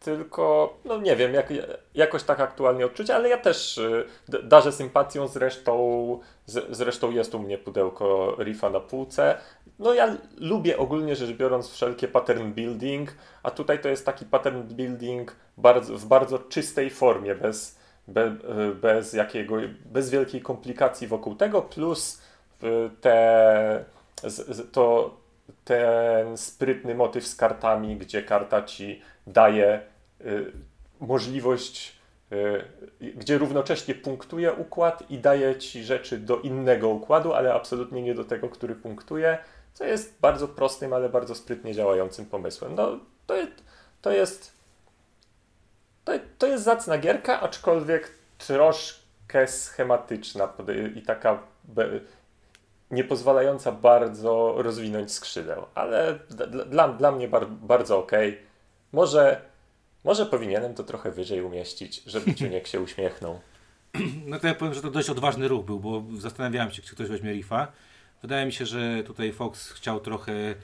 [0.00, 1.52] tylko, no nie wiem, jak,
[1.94, 4.06] jakoś tak aktualnie odczucie, ale ja też y,
[4.42, 9.38] darzę sympatią, zresztą, z, zresztą jest u mnie pudełko Riffa na półce.
[9.78, 14.62] No ja lubię ogólnie rzecz biorąc wszelkie pattern building, a tutaj to jest taki pattern
[14.62, 17.77] building bardzo, w bardzo czystej formie, bez,
[18.08, 18.36] be,
[18.80, 22.22] bez jakiego, bez wielkiej komplikacji wokół tego, plus
[22.62, 23.84] y, te,
[24.72, 25.16] to,
[25.64, 29.80] ten sprytny motyw z kartami, gdzie karta ci daje
[30.20, 30.52] y,
[31.00, 31.98] możliwość,
[33.00, 38.14] y, gdzie równocześnie punktuje układ i daje ci rzeczy do innego układu, ale absolutnie nie
[38.14, 39.38] do tego, który punktuje,
[39.72, 42.74] co jest bardzo prostym, ale bardzo sprytnie działającym pomysłem.
[42.74, 43.34] No, to,
[44.02, 44.57] to jest
[46.08, 50.52] to, to jest zacna gierka, aczkolwiek troszkę schematyczna
[50.94, 51.42] i taka
[52.90, 56.18] nie pozwalająca bardzo rozwinąć skrzydeł, ale
[56.66, 58.12] dla, dla mnie bar, bardzo ok.
[58.92, 59.40] Może,
[60.04, 63.40] może powinienem to trochę wyżej umieścić, żeby Ciuniek się uśmiechnął.
[64.26, 67.08] No to ja powiem, że to dość odważny ruch był, bo zastanawiałem się, czy ktoś
[67.08, 67.72] weźmie Riffa.
[68.22, 70.54] Wydaje mi się, że tutaj Fox chciał trochę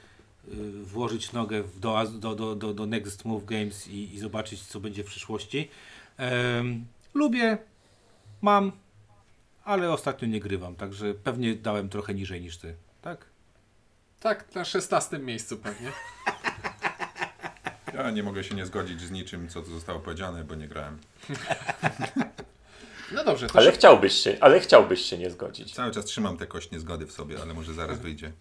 [0.83, 5.03] włożyć nogę do, do, do, do, do Next Move Games i, i zobaczyć, co będzie
[5.03, 5.69] w przyszłości.
[6.17, 7.57] Em, lubię,
[8.41, 8.71] mam,
[9.63, 13.25] ale ostatnio nie grywam, także pewnie dałem trochę niżej niż ty, tak?
[14.19, 15.91] Tak, na 16 miejscu pewnie.
[17.93, 20.97] Ja nie mogę się nie zgodzić z niczym, co tu zostało powiedziane, bo nie grałem.
[23.11, 25.73] No dobrze, to Ale szybko, chciałbyś się, ale chciałbyś się nie zgodzić.
[25.73, 28.31] Cały czas trzymam tę kość niezgody w sobie, ale może zaraz wyjdzie.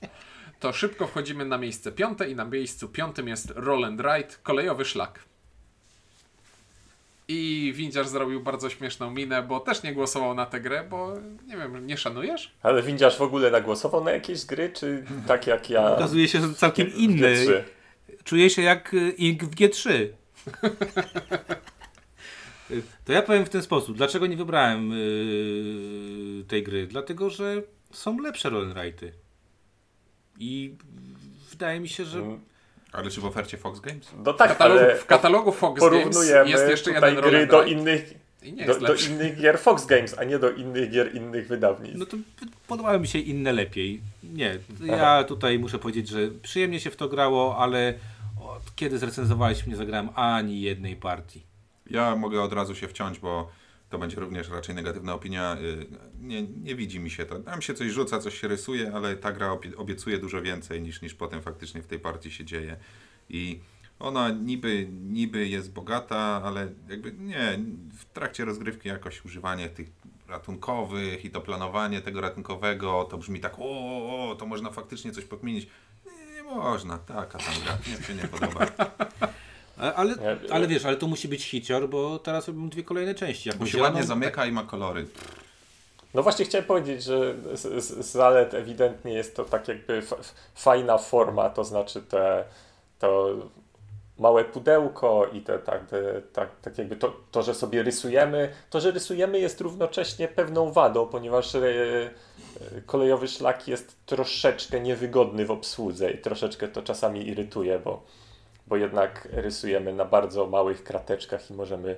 [0.60, 4.84] To szybko wchodzimy na miejsce piąte i na miejscu piątym jest Roll and Ride, kolejowy
[4.84, 5.20] szlak.
[7.28, 11.12] I Windziarz zrobił bardzo śmieszną minę, bo też nie głosował na tę grę, bo
[11.46, 12.54] nie wiem, nie szanujesz?
[12.62, 15.94] Ale windziarz w ogóle nagłosował na jakieś gry, czy tak jak ja?
[15.94, 17.34] Okazuje się, że całkiem inny.
[17.46, 17.62] G3?
[18.24, 19.90] Czuję się jak y, Ink w G3.
[22.70, 23.96] Y, To ja powiem w ten sposób.
[23.96, 26.86] Dlaczego nie wybrałem yy, tej gry?
[26.86, 27.62] Dlatego, że
[27.92, 29.10] są lepsze roll'n'righty.
[30.38, 30.74] I
[31.50, 32.40] wydaje mi się, że Mm,
[32.92, 34.12] Ale czy w ofercie Fox Games?
[34.24, 37.64] No W tak, katalogu, ale w katalogu Fox Games jest jeszcze tutaj jeden gry do
[37.64, 41.14] innych, i nie do, jest do innych gier Fox Games, a nie do innych gier
[41.14, 41.98] innych wydawnictw.
[41.98, 42.16] no to
[42.66, 44.00] podobały mi się inne lepiej.
[44.22, 47.94] Nie, ja tutaj muszę powiedzieć, że przyjemnie się w to grało, ale
[48.40, 51.42] od kiedy zrecenzowaliśmy, nie zagrałem ani jednej partii.
[51.90, 53.50] Ja mogę od razu się wciąć, bo
[53.90, 55.56] to będzie również raczej negatywna opinia.
[55.56, 55.86] Y,
[56.20, 57.38] Nie, nie widzi mi się to.
[57.38, 61.02] Tam się coś rzuca, coś się rysuje, ale ta gra obie- obiecuje dużo więcej niż,
[61.02, 62.76] niż potem faktycznie w tej partii się dzieje.
[63.28, 63.60] I
[63.98, 67.58] ona niby, niby jest bogata, ale jakby nie,
[67.98, 69.88] w trakcie rozgrywki jakoś używanie tych
[70.28, 75.12] ratunkowych i to planowanie tego ratunkowego, to brzmi tak, o, o, o to można faktycznie
[75.12, 75.68] coś pokminić.
[76.06, 78.66] Nie, nie można, taka tam gra, mnie się nie podoba.
[79.96, 80.14] Ale,
[80.50, 83.50] ale wiesz, ale to musi być hicior, bo teraz robią dwie kolejne części.
[83.58, 84.48] Bo się ładnie zamyka tak...
[84.48, 85.06] i ma kolory.
[86.14, 90.02] No właśnie chciałem powiedzieć, że z, z zalet ewidentnie jest to tak jakby
[90.54, 92.44] fajna forma, to znaczy te,
[92.98, 93.34] to
[94.18, 98.80] małe pudełko i te, tak, te, tak, tak jakby to, to, że sobie rysujemy, to,
[98.80, 102.10] że rysujemy jest równocześnie pewną wadą, ponieważ e, e,
[102.86, 108.02] kolejowy szlak jest troszeczkę niewygodny w obsłudze i troszeczkę to czasami irytuje, bo,
[108.66, 111.96] bo jednak rysujemy na bardzo małych krateczkach i możemy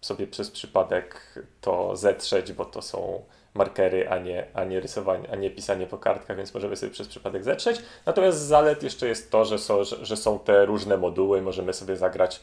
[0.00, 5.36] sobie przez przypadek to zetrzeć, bo to są markery, a nie, a nie rysowanie, a
[5.36, 7.82] nie pisanie po kartkach, więc możemy sobie przez przypadek zetrzeć.
[8.06, 11.96] Natomiast zalet jeszcze jest to, że są, że, że są te różne moduły, możemy sobie
[11.96, 12.40] zagrać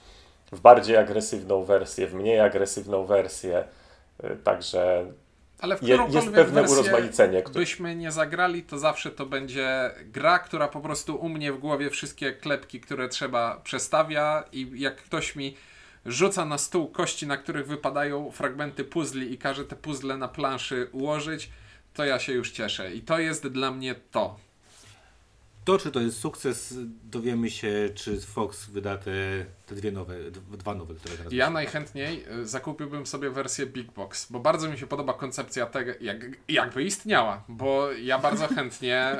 [0.51, 3.63] w bardziej agresywną wersję, w mniej agresywną wersję,
[4.23, 5.05] y, także
[5.65, 7.41] ale w je, jest pewne urozmaicenie.
[7.41, 7.59] Które...
[7.59, 11.89] byśmy nie zagrali, to zawsze to będzie gra, która po prostu u mnie w głowie
[11.89, 15.55] wszystkie klepki, które trzeba przestawia i jak ktoś mi
[16.05, 20.89] rzuca na stół kości, na których wypadają fragmenty puzli i każe te puzzle na planszy
[20.91, 21.49] ułożyć,
[21.93, 22.93] to ja się już cieszę.
[22.93, 24.39] I to jest dla mnie to.
[25.65, 26.73] To, czy to jest sukces,
[27.03, 32.25] dowiemy się, czy Fox wyda te, te dwie nowe, dwa nowe, które teraz Ja najchętniej
[32.41, 36.83] y, zakupiłbym sobie wersję Big Box, bo bardzo mi się podoba koncepcja tego, jak, jakby
[36.83, 39.15] istniała, bo ja bardzo chętnie...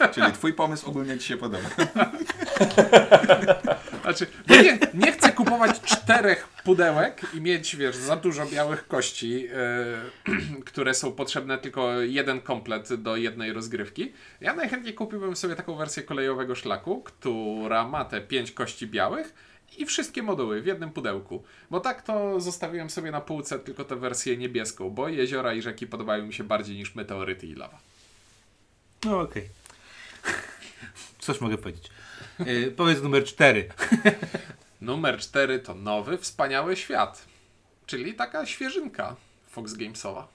[0.00, 1.68] Y, Czyli twój pomysł ogólnie ci się podoba.
[4.04, 10.60] Znaczy, nie, nie chcę kupować czterech pudełek i mieć, wiesz, za dużo białych kości, yy,
[10.66, 14.12] które są potrzebne tylko jeden komplet do jednej rozgrywki.
[14.40, 19.34] Ja najchętniej kupiłbym sobie taką wersję kolejowego szlaku, która ma te pięć kości białych
[19.78, 21.42] i wszystkie moduły w jednym pudełku.
[21.70, 25.86] Bo tak to zostawiłem sobie na półce tylko tę wersję niebieską, bo jeziora i rzeki
[25.86, 27.78] podobają mi się bardziej niż meteoryty i lawa.
[29.04, 29.42] No okej.
[30.22, 30.34] Okay.
[31.18, 31.90] Coś mogę powiedzieć.
[32.46, 33.68] Yy, powiedz numer cztery.
[34.80, 37.24] numer cztery to nowy, wspaniały świat.
[37.86, 39.16] Czyli taka świeżynka
[39.48, 40.28] Fox Gamesowa.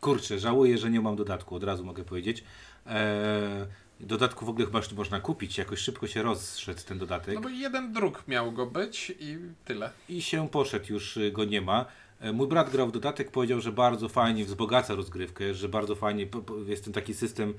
[0.00, 2.44] Kurczę, żałuję, że nie mam dodatku, od razu mogę powiedzieć.
[2.86, 3.66] Eee,
[4.06, 7.34] dodatku w ogóle chyba już można kupić, jakoś szybko się rozszedł ten dodatek.
[7.34, 9.90] No bo jeden druk miał go być i tyle.
[10.08, 11.86] I się poszedł, już y, go nie ma.
[12.20, 16.26] E, mój brat grał w dodatek, powiedział, że bardzo fajnie wzbogaca rozgrywkę, że bardzo fajnie
[16.66, 17.54] jest ten taki system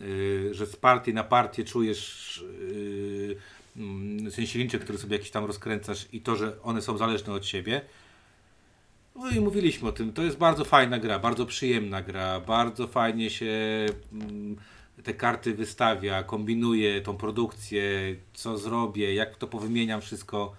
[0.00, 2.44] Y, że z partii na partię czujesz
[4.36, 7.80] ten silniczek, który sobie jakiś tam rozkręcasz i to, że one są zależne od siebie.
[9.16, 10.12] No i mówiliśmy o tym.
[10.12, 14.56] To jest bardzo fajna gra, bardzo przyjemna gra, bardzo fajnie się mm,
[15.02, 20.56] te karty wystawia, kombinuje tą produkcję, co zrobię, jak to powymieniam wszystko.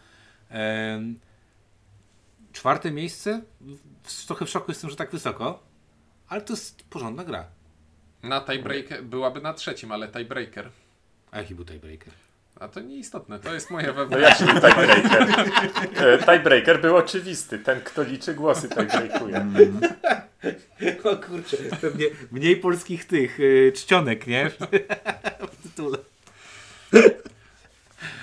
[2.53, 3.41] czwarte miejsce?
[4.27, 5.63] Trochę w szoku jestem, że tak wysoko,
[6.27, 7.45] ale to jest porządna gra.
[8.23, 10.69] Na tiebreaker byłaby na trzecim, ale tiebreaker.
[11.31, 12.13] A jaki był tiebreaker?
[12.59, 14.45] A to nieistotne, to jest moje wewnętrzne.
[14.45, 15.27] No jak się tiebreaker?
[15.95, 17.59] E, tiebreaker był oczywisty.
[17.59, 19.35] Ten, kto liczy głosy, tiebreakuje.
[19.35, 19.79] Mm.
[21.03, 24.49] O kurczę, pewnie mniej polskich tych yy, czcionek, nie?
[25.51, 25.97] W tytule.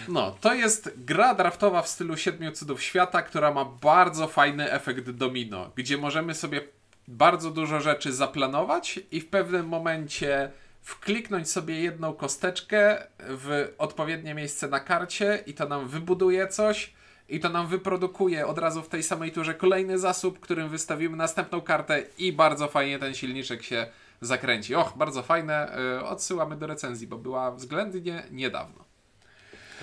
[0.08, 5.10] No, to jest gra draftowa w stylu Siedmiu Cudów Świata, która ma bardzo fajny efekt
[5.10, 6.60] domino, gdzie możemy sobie
[7.08, 10.50] bardzo dużo rzeczy zaplanować i w pewnym momencie
[10.82, 16.92] wkliknąć sobie jedną kosteczkę w odpowiednie miejsce na karcie i to nam wybuduje coś
[17.28, 21.60] i to nam wyprodukuje od razu w tej samej turze kolejny zasób, którym wystawimy następną
[21.60, 23.86] kartę i bardzo fajnie ten silniczek się
[24.20, 24.74] zakręci.
[24.74, 25.78] Och, bardzo fajne.
[25.98, 28.84] Y, odsyłamy do recenzji, bo była względnie niedawno.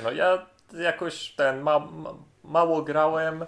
[0.04, 3.46] No ja jakoś ten ma, ma mało grałem, y,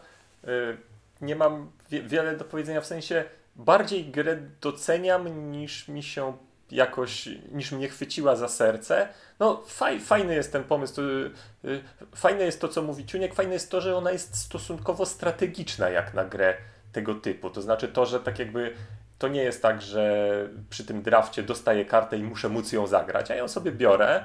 [1.22, 3.24] nie mam wie, wiele do powiedzenia w sensie
[3.56, 6.38] bardziej grę doceniam niż mi się
[6.72, 9.08] jakoś, niż mnie chwyciła za serce.
[9.40, 11.32] No faj, fajny jest ten pomysł, y,
[11.66, 11.82] y,
[12.16, 16.14] fajne jest to, co mówi Ciuniek, fajne jest to, że ona jest stosunkowo strategiczna jak
[16.14, 16.58] na grę
[16.92, 17.50] tego typu.
[17.50, 18.74] To znaczy to, że tak jakby
[19.20, 23.30] to nie jest tak, że przy tym drafcie dostaję kartę i muszę móc ją zagrać.
[23.30, 24.24] Ja ją sobie biorę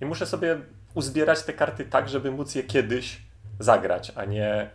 [0.00, 0.58] i muszę sobie
[0.94, 3.20] uzbierać te karty tak, żeby móc je kiedyś
[3.58, 4.70] zagrać, a nie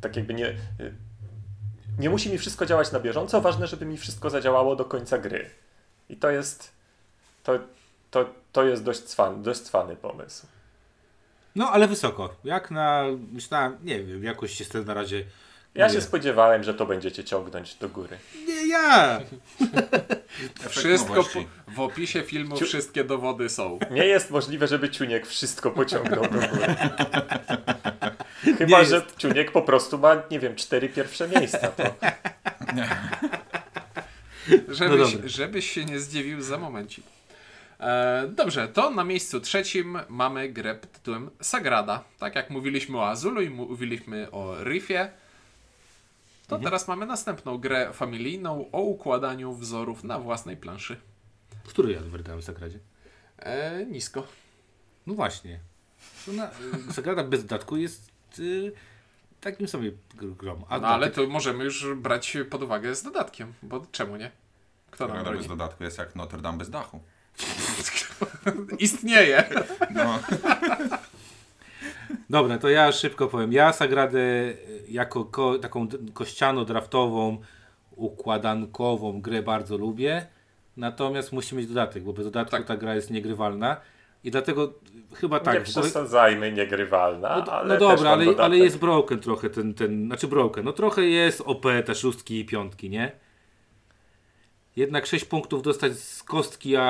[0.00, 0.54] tak jakby nie
[1.98, 5.50] nie musi mi wszystko działać na bieżąco, ważne, żeby mi wszystko zadziałało do końca gry.
[6.10, 6.72] I to jest
[7.42, 7.58] to,
[8.10, 10.46] to, to jest dość cwany, dość cwany pomysł.
[11.56, 12.34] No, ale wysoko.
[12.44, 15.24] Jak na, myślałem, nie wiem, jakoś się na razie...
[15.74, 18.18] Ja się spodziewałem, że to będziecie ciągnąć do góry.
[18.48, 19.20] Nie ja!
[20.68, 22.64] wszystko po, w opisie filmu Ciu...
[22.64, 23.78] wszystkie dowody są.
[23.90, 26.76] Nie jest możliwe, żeby Ciuniek wszystko pociągnął do góry.
[28.58, 31.68] Chyba, że Ciuniek po prostu ma, nie wiem, cztery pierwsze miejsca.
[31.68, 31.82] To...
[34.68, 37.04] żebyś, no żebyś się nie zdziwił za momencik.
[37.80, 42.04] E, dobrze, to na miejscu trzecim mamy grę pod tytułem Sagrada.
[42.18, 45.10] Tak jak mówiliśmy o Azulu i mówiliśmy o Riffie,
[46.48, 46.64] to Mhm.
[46.64, 50.96] teraz mamy następną grę familijną o układaniu wzorów na własnej planszy.
[51.64, 52.78] Który ja wydałem w Sagradzie?
[53.38, 54.26] E, nisko.
[55.06, 55.60] No właśnie.
[56.92, 58.72] Sagrada bez dodatku jest y,
[59.40, 60.64] takim sobie gr- grą.
[60.68, 64.30] A No ale dodatek- to możemy już brać pod uwagę z dodatkiem, bo czemu nie?
[64.90, 67.00] Kto nam bez dodatku jest jak Notre Dame bez dachu.
[68.78, 69.44] Istnieje.
[69.90, 70.18] No,
[72.30, 73.52] Dobra, to ja szybko powiem.
[73.52, 74.52] Ja Sagradę
[74.88, 77.38] jako ko, taką kościano-draftową,
[77.96, 80.26] układankową grę bardzo lubię.
[80.76, 82.66] Natomiast musi mieć dodatek, bo bez dodatku Tak.
[82.66, 83.76] ta gra jest niegrywalna.
[84.24, 84.74] I dlatego
[85.14, 85.54] chyba tak.
[85.54, 89.50] nie w głowie- przesadzajmy, niegrywalna, No, do- ale no dobra, ale, ale jest broken trochę
[89.50, 93.12] ten, ten, znaczy broken, no trochę jest OP, te szóstki i piątki, nie?
[94.76, 96.82] Jednak 6 punktów dostać z kostki, a,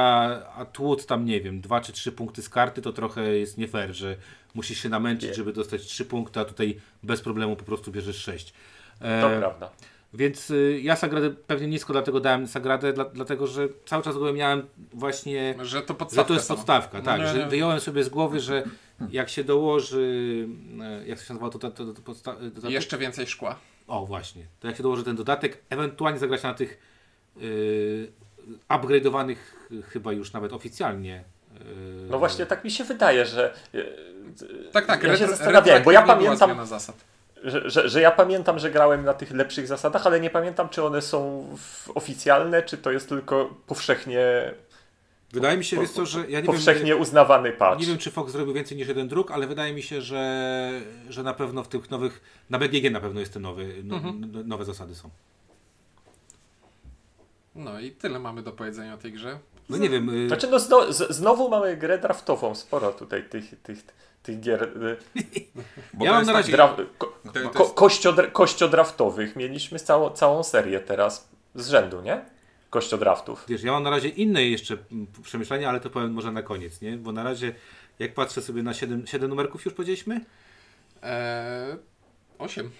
[0.57, 3.69] a tłut tam, nie wiem, 2 czy 3 punkty z karty, to trochę jest nie
[3.69, 4.17] fair, że
[4.55, 5.35] musisz się namęczyć, Nie.
[5.35, 8.53] żeby dostać 3 punkty, a tutaj bez problemu po prostu bierzesz 6.
[8.99, 9.71] To prawda.
[10.15, 14.33] Więc y, ja Sagradę pewnie nisko dlatego dałem Sagradę, dla, dlatego że cały czas go
[14.33, 16.57] miałem właśnie Że to że podstawka to jest sama.
[16.57, 17.21] podstawka, tak.
[17.21, 17.47] Nie, Że nie.
[17.47, 18.63] wyjąłem sobie z głowy, że
[19.11, 20.49] jak się dołoży,
[20.83, 22.71] e, jak to się nazywa, to, to, to, to podsta- dodatek?
[22.71, 23.57] Jeszcze więcej szkła.
[23.87, 24.45] O, właśnie.
[24.61, 26.79] To jak się dołoży ten dodatek, ewentualnie zagrać na tych
[27.37, 28.13] yy,
[28.69, 29.37] upgrade'owanych
[29.73, 31.25] y, chyba już nawet oficjalnie.
[32.11, 33.79] No właśnie tak mi się wydaje, że e,
[34.73, 35.03] Tak, tak.
[35.03, 36.97] Ja się retro- zastanawiałem, bo ja pamiętam- zmiana zasad.
[37.45, 40.85] Że, że, że ja pamiętam, że grałem na tych lepszych zasadach, ale nie pamiętam, czy
[40.85, 41.47] one są
[41.95, 44.55] oficjalne, czy to jest tylko powszechnie,
[45.33, 47.81] Wydaje mi się, po- co, że ja nie powszechnie wiem, uznawany patch.
[47.81, 50.71] nie wiem, czy Fox zrobił więcej niż jeden druk, ale wydaje mi się, że,
[51.09, 54.33] że na pewno w tych nowych, na BGG na pewno jest te nowe, no, Mhm.
[54.33, 55.11] no- nowe zasady są.
[57.55, 59.39] No i tyle mamy do powiedzenia o tej grze.
[59.69, 63.61] No nie wiem, yy, Znaczy, no zno, z, znowu mamy grę draftową, sporo tutaj tych,
[63.63, 63.79] tych,
[64.23, 64.97] tych gier y,
[65.95, 67.07] bo Ja mam na tak- razie- dra, ko,
[67.53, 69.37] ko, jest- kościodr, kościodraftowych.
[69.37, 72.21] Mieliśmy całą, całą serię teraz z rzędu, nie?
[72.71, 73.45] Kościodraftów.
[73.49, 74.77] Wiesz, ja mam na razie inne jeszcze
[75.23, 76.97] przemyślenia, ale to powiem może na koniec, nie?
[76.97, 77.55] Bo na razie,
[77.99, 80.21] jak patrzę sobie na 7, 7 numerków już powiedzieliśmy?
[81.03, 81.77] Eee,
[82.39, 82.71] 8.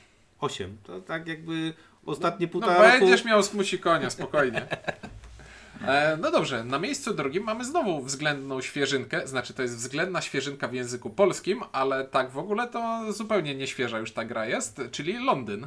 [0.41, 0.77] 8.
[0.85, 1.73] To tak jakby
[2.07, 2.99] ostatnie No półtora roku...
[3.01, 4.67] będziesz miał smuci konia, spokojnie.
[5.87, 10.69] E, no dobrze, na miejscu drugim mamy znowu względną świeżynkę, znaczy to jest względna świeżynka
[10.69, 15.25] w języku polskim, ale tak w ogóle to zupełnie nieświeża już ta gra jest, czyli
[15.25, 15.67] Londyn.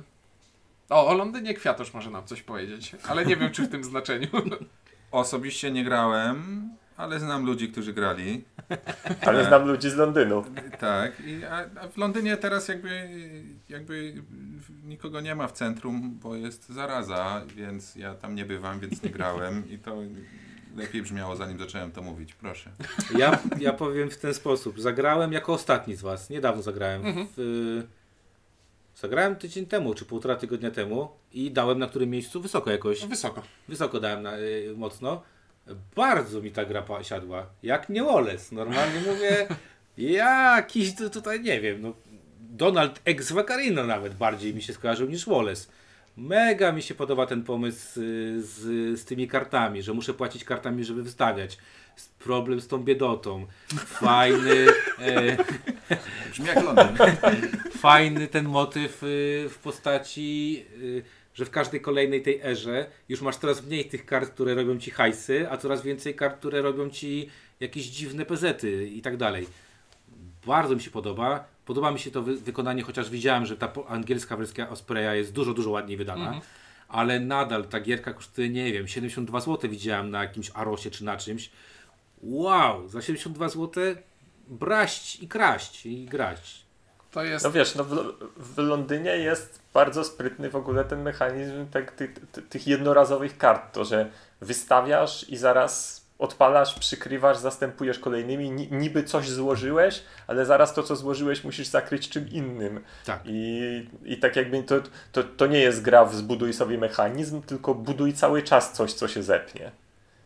[0.90, 4.28] O, o Londynie Kwiatosz może nam coś powiedzieć, ale nie wiem czy w tym znaczeniu.
[5.12, 6.70] Osobiście nie grałem,
[7.04, 8.44] ale znam ludzi, którzy grali.
[9.28, 10.44] Ale znam ludzi z Londynu.
[10.80, 13.10] Tak, i, a, a w Londynie teraz jakby,
[13.70, 14.14] jakby
[14.86, 19.10] nikogo nie ma w centrum, bo jest zaraza, więc ja tam nie bywam, więc nie
[19.10, 19.98] grałem i to
[20.76, 22.72] lepiej brzmiało zanim zacząłem to mówić, proszę.
[23.18, 24.82] Ja, ja powiem w ten sposób.
[24.82, 26.30] Zagrałem jako ostatni z Was.
[26.30, 27.06] Niedawno zagrałem.
[27.06, 27.28] Mhm.
[27.38, 27.88] W, y,
[29.00, 33.06] zagrałem tydzień temu, czy półtora tygodnia temu i dałem na którym miejscu wysoko jakoś.
[33.06, 33.42] Wysoko.
[33.68, 35.22] Wysoko dałem na, y, mocno.
[35.96, 37.46] Bardzo mi ta gra siadła.
[37.64, 38.56] Jak nie Wallace.
[38.56, 39.48] Normalnie mówię,
[39.98, 41.94] jakiś tu- tutaj, nie wiem, no,
[42.40, 45.68] Donald ex Vaccarino nawet bardziej mi się skojarzył niż Wallace.
[46.18, 48.60] Mega mi się podoba ten pomysł y, z,
[49.00, 51.58] z tymi kartami, że muszę płacić kartami, żeby wystawiać.
[52.20, 53.48] Problem z tą biedotą.
[53.86, 54.66] Fajny,
[55.00, 55.38] e,
[56.32, 56.98] Brzmi jak Londyn.
[57.78, 63.38] fajny ten motyw y, w postaci, y, że w każdej kolejnej tej erze już masz
[63.38, 67.30] coraz mniej tych kart, które robią ci hajsy, a coraz więcej kart, które robią ci
[67.60, 69.48] jakieś dziwne pezety i tak dalej.
[70.46, 71.44] Bardzo mi się podoba.
[71.66, 75.54] Podoba mi się to wy wykonanie, chociaż widziałem, że ta angielska wersja Ospreya jest dużo,
[75.54, 76.42] dużo ładniej wydana.
[76.88, 81.18] Ale nadal ta gierka kosztuje, nie wiem, 72 zł widziałem na jakimś Arosie czy na
[81.18, 81.50] czymś.
[82.22, 83.96] Wow, za 72 zł
[84.48, 86.66] braść i kraść i grać.
[87.12, 91.68] To jest No wiesz, no w, w Londynie jest bardzo sprytny w ogóle ten mechanizm
[91.68, 93.74] tak, ty, ty, tych jednorazowych kart.
[93.74, 94.10] To, że
[94.42, 98.52] wystawiasz i zaraz odpalasz, przykrywasz, zastępujesz kolejnymi.
[98.52, 102.80] Ni, niby coś złożyłeś, ale zaraz to, co złożyłeś, musisz zakryć czym innym.
[103.06, 103.22] Tak.
[103.26, 104.76] I, i tak jakby to,
[105.12, 109.08] to, to nie jest gra w zbuduj sobie mechanizm, tylko buduj cały czas coś, co
[109.08, 109.72] się zepnie.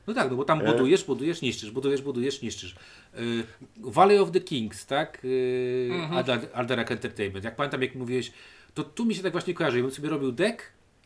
[0.08, 0.72] No tak, no bo tam E.
[0.72, 2.76] budujesz, budujesz, niszczysz, budujesz, budujesz, niszczysz.
[3.20, 3.44] Y,
[3.78, 5.26] Valley of the Kings, tak?
[5.26, 7.46] Y, Alder- Alderac Entertainment.
[7.46, 8.32] Jak pamiętam, jak mówiłeś,
[8.74, 9.78] to tu mi się tak właśnie kojarzy.
[9.78, 10.62] Ja bym sobie robił deck,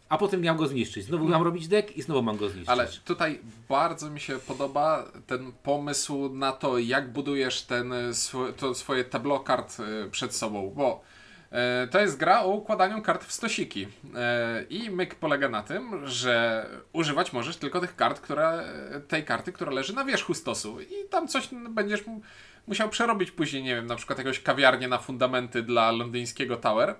[0.10, 1.06] a potem miał go zniszczyć.
[1.06, 2.70] Znowu mam robić deck i znowu mam go zniszczyć.
[2.70, 3.40] Ale tutaj
[3.70, 7.94] bardzo mi się podoba ten pomysł na to, jak budujesz ten,
[8.58, 9.78] to swoje tableau kart
[10.12, 11.04] przed sobą, bo
[11.92, 13.88] to jest gra o układaniu kart w stosiki.
[14.16, 18.64] E, I myk polega na tym, że używać możesz tylko tych kart, które,
[19.08, 20.82] tej karty, która leży na wierzchu stosu.
[20.82, 22.04] I tam coś będziesz
[22.68, 26.96] musiał przerobić później, nie wiem, na przykład jakąś kawiarnię na fundamenty dla londyńskiego Tower.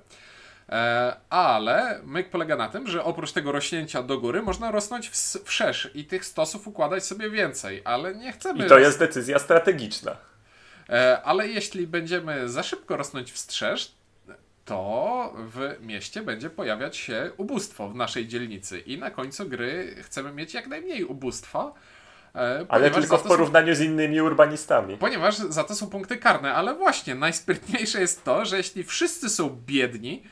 [0.70, 5.10] E, ale myk polega na tym, że oprócz tego rośnięcia do góry można rosnąć
[5.46, 8.66] wszerz i tych stosów układać sobie więcej, ale nie chcemy.
[8.66, 10.18] I to jest decyzja strategiczna.
[11.24, 14.01] Ale jeśli będziemy za szybko rosnąć wstrzesz,
[14.72, 20.34] to w mieście będzie pojawiać się ubóstwo w naszej dzielnicy i na końcu gry chcemy
[20.34, 21.74] mieć jak najmniej ubóstwa.
[22.36, 23.80] E, ale tylko w porównaniu są...
[23.80, 24.98] z innymi urbanistami.
[24.98, 29.62] Ponieważ za to są punkty karne, ale właśnie najsprytniejsze jest to, że jeśli wszyscy są
[29.66, 30.24] biedni,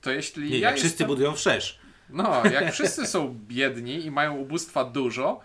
[0.00, 0.50] to jeśli.
[0.50, 0.88] Nie, ja jak jestem...
[0.88, 1.78] wszyscy budują wszerz.
[2.10, 5.40] No, jak wszyscy są biedni i mają ubóstwa dużo,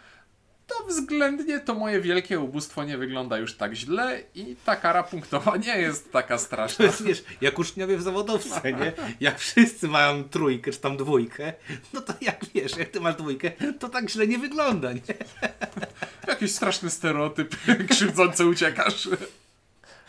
[0.68, 5.58] to względnie to moje wielkie ubóstwo nie wygląda już tak źle i ta kara punktowa
[5.58, 6.78] nie jest taka straszna.
[6.78, 8.94] To jest, wiesz, jak uczniowie w zawodowce, nie?
[9.20, 11.54] Jak wszyscy mają trójkę czy tam dwójkę,
[11.94, 15.02] no to jak wiesz, jak ty masz dwójkę, to tak źle nie wygląda, nie?
[16.28, 17.56] Jakiś straszny stereotyp,
[17.90, 19.10] krzywdzący uciekasz.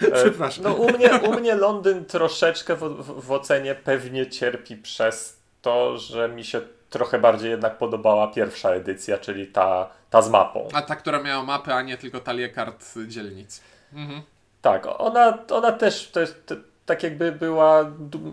[0.01, 0.65] E, Przepraszam.
[0.65, 5.99] No u mnie, u mnie Londyn troszeczkę w, w, w ocenie pewnie cierpi przez to,
[5.99, 6.61] że mi się
[6.91, 10.69] trochę bardziej jednak podobała pierwsza edycja, czyli ta, ta z mapą.
[10.73, 13.63] A ta, która miała mapę, a nie tylko talię kart dzielnic.
[13.93, 14.23] Mhm.
[14.63, 16.55] Tak, ona, ona też to jest, to,
[16.87, 17.91] tak jakby była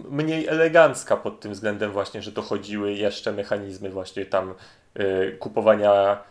[0.09, 4.53] mniej elegancka pod tym względem właśnie, że dochodziły jeszcze mechanizmy właśnie tam
[4.99, 6.23] y, kupowania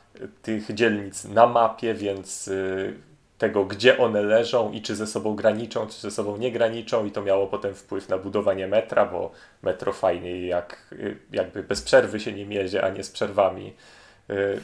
[0.42, 2.94] tych dzielnic na mapie, więc y,
[3.38, 7.10] tego, gdzie one leżą i czy ze sobą graniczą, czy ze sobą nie graniczą i
[7.10, 9.32] to miało potem wpływ na budowanie metra, bo
[9.62, 10.94] metro fajniej jak
[11.32, 13.74] jakby bez przerwy się nie mierzy, a nie z przerwami.
[14.30, 14.60] Y,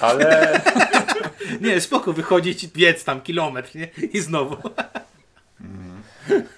[0.00, 0.60] ale...
[1.60, 3.88] nie, spoko, wychodzić biec tam kilometr, nie?
[4.12, 4.56] I znowu.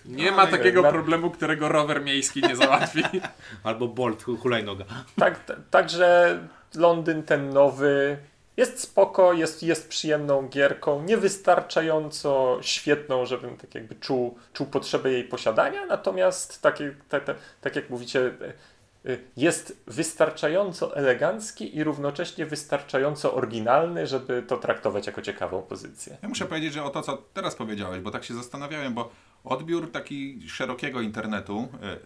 [0.05, 0.91] Nie ma takiego na...
[0.91, 3.03] problemu, którego rower miejski nie załatwi.
[3.65, 4.85] Albo Bolt, hulajnoga.
[5.17, 5.41] Tak,
[5.71, 6.39] także
[6.75, 8.19] Londyn ten nowy
[8.59, 15.25] jest spoko, jest, jest przyjemną gierką, niewystarczająco świetną, żebym tak jakby czuł, czuł potrzebę jej
[15.25, 16.79] posiadania, natomiast tak,
[17.09, 18.33] tak, tak, tak jak mówicie,
[19.37, 26.17] jest wystarczająco elegancki i równocześnie wystarczająco oryginalny, żeby to traktować jako ciekawą pozycję.
[26.23, 29.11] Ja muszę powiedzieć, że o to, co teraz powiedziałeś, bo tak się zastanawiałem, bo
[29.45, 31.99] Odbiór taki szerokiego internetu, e, e,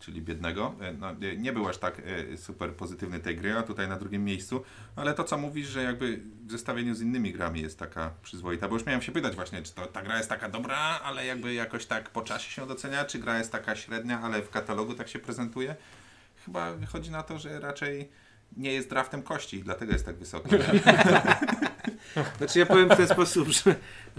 [0.00, 1.06] czyli biednego, no,
[1.36, 2.02] nie był aż tak
[2.36, 4.62] super pozytywny tej gry, a tutaj na drugim miejscu,
[4.96, 8.74] ale to co mówisz, że jakby w zestawieniu z innymi grami jest taka przyzwoita, bo
[8.74, 11.86] już miałem się pytać właśnie, czy to ta gra jest taka dobra, ale jakby jakoś
[11.86, 15.18] tak po czasie się docenia, czy gra jest taka średnia, ale w katalogu tak się
[15.18, 15.76] prezentuje.
[16.44, 18.08] Chyba wychodzi na to, że raczej
[18.56, 20.48] nie jest draftem kości, dlatego jest tak wysoko.
[22.38, 23.74] Znaczy ja powiem w ten sposób, że,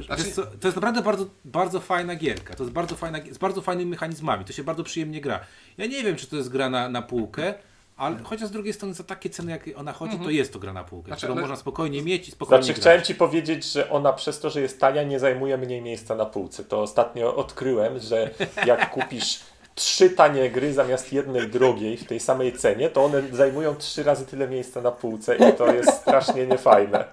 [0.05, 0.31] znaczy...
[0.31, 2.55] co, to jest naprawdę bardzo, bardzo fajna gierka.
[2.55, 4.45] To jest bardzo fajna, z bardzo fajnymi mechanizmami.
[4.45, 5.39] To się bardzo przyjemnie gra.
[5.77, 7.53] Ja nie wiem, czy to jest gra na, na półkę,
[7.97, 10.35] ale chociaż z drugiej strony za takie ceny, jak ona chodzi, to mhm.
[10.35, 11.41] jest to gra na półkę, znaczy, którą ale...
[11.41, 12.81] można spokojnie mieć i spokojnie Znaczy grać.
[12.81, 16.25] chciałem Ci powiedzieć, że ona przez to, że jest tania, nie zajmuje mniej miejsca na
[16.25, 16.63] półce.
[16.63, 18.29] To ostatnio odkryłem, że
[18.65, 19.39] jak kupisz
[19.75, 24.25] trzy tanie gry zamiast jednej drogiej w tej samej cenie, to one zajmują trzy razy
[24.25, 27.05] tyle miejsca na półce i to jest strasznie niefajne.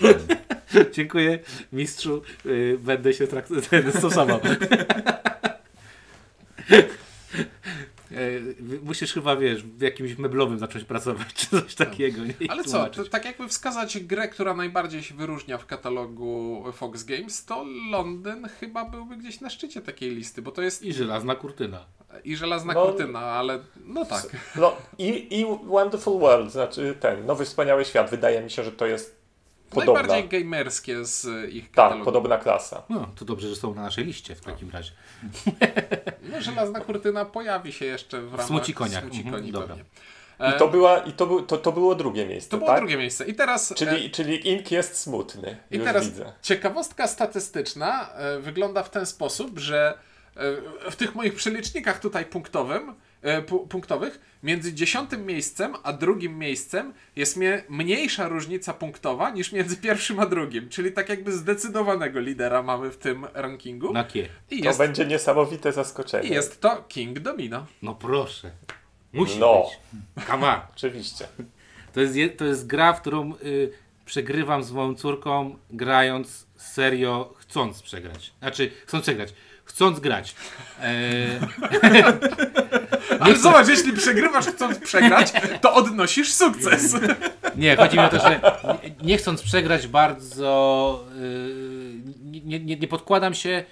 [0.92, 1.38] Dziękuję
[1.72, 3.26] mistrzu, y, będę się
[3.98, 4.40] stosował.
[8.12, 8.16] E,
[8.82, 12.24] musisz chyba, wiesz, w jakimś meblowym zacząć pracować, czy coś takiego.
[12.24, 12.34] Nie?
[12.48, 17.44] Ale co, to, tak jakby wskazać grę, która najbardziej się wyróżnia w katalogu Fox Games,
[17.44, 20.82] to Londyn chyba byłby gdzieś na szczycie takiej listy, bo to jest...
[20.82, 21.84] I żelazna kurtyna.
[22.24, 24.36] I żelazna no, kurtyna, ale no tak.
[24.56, 28.86] No, i, I Wonderful World, znaczy ten, Nowy Wspaniały Świat, wydaje mi się, że to
[28.86, 29.17] jest
[29.70, 30.02] podobna.
[30.02, 31.98] Najbardziej gamerskie z ich tak, katalogu.
[31.98, 32.82] Tak, podobna klasa.
[32.88, 34.92] No, to dobrze, że są na naszej liście w takim razie.
[36.32, 39.02] No, żelazna kurtyna pojawi się jeszcze w ramach Smucikoniach.
[39.02, 39.76] Smucikoni mhm, dobra.
[40.40, 42.50] I to, była, i to, był, to, to było drugie miejsce.
[42.50, 42.78] To było tak?
[42.78, 43.26] drugie miejsce.
[43.26, 43.74] I teraz.
[43.76, 44.10] Czyli, e...
[44.10, 45.56] czyli Ink jest smutny.
[45.70, 46.32] I teraz widzę.
[46.42, 49.98] ciekawostka statystyczna e, wygląda w ten sposób, że
[50.36, 52.94] e, w tych moich przelicznikach tutaj punktowym e,
[53.68, 60.20] punktowych, między dziesiątym miejscem a drugim miejscem jest mnie mniejsza różnica punktowa niż między pierwszym
[60.20, 60.68] a drugim.
[60.68, 63.92] Czyli tak jakby zdecydowanego lidera mamy w tym rankingu.
[63.92, 64.28] Na kie.
[64.50, 66.28] I jest, to będzie niesamowite zaskoczenie.
[66.28, 67.66] I jest to King Domino.
[67.82, 68.50] No proszę.
[69.12, 69.66] Musi no.
[70.16, 70.26] być.
[70.26, 71.28] Come Oczywiście.
[71.92, 73.72] To jest, to jest gra, w którą y,
[74.04, 78.32] przegrywam z moją córką, grając serio, chcąc przegrać.
[78.38, 79.34] Znaczy, chcąc przegrać
[79.68, 80.34] chcąc grać.
[80.82, 81.40] Eee...
[83.20, 86.96] Ale zobacz, jeśli przegrywasz chcąc przegrać, to odnosisz sukces.
[87.56, 88.40] Nie, chodzi mi o to, że
[89.02, 93.64] nie, chcąc przegrać bardzo yy, nie, nie, nie podkładam się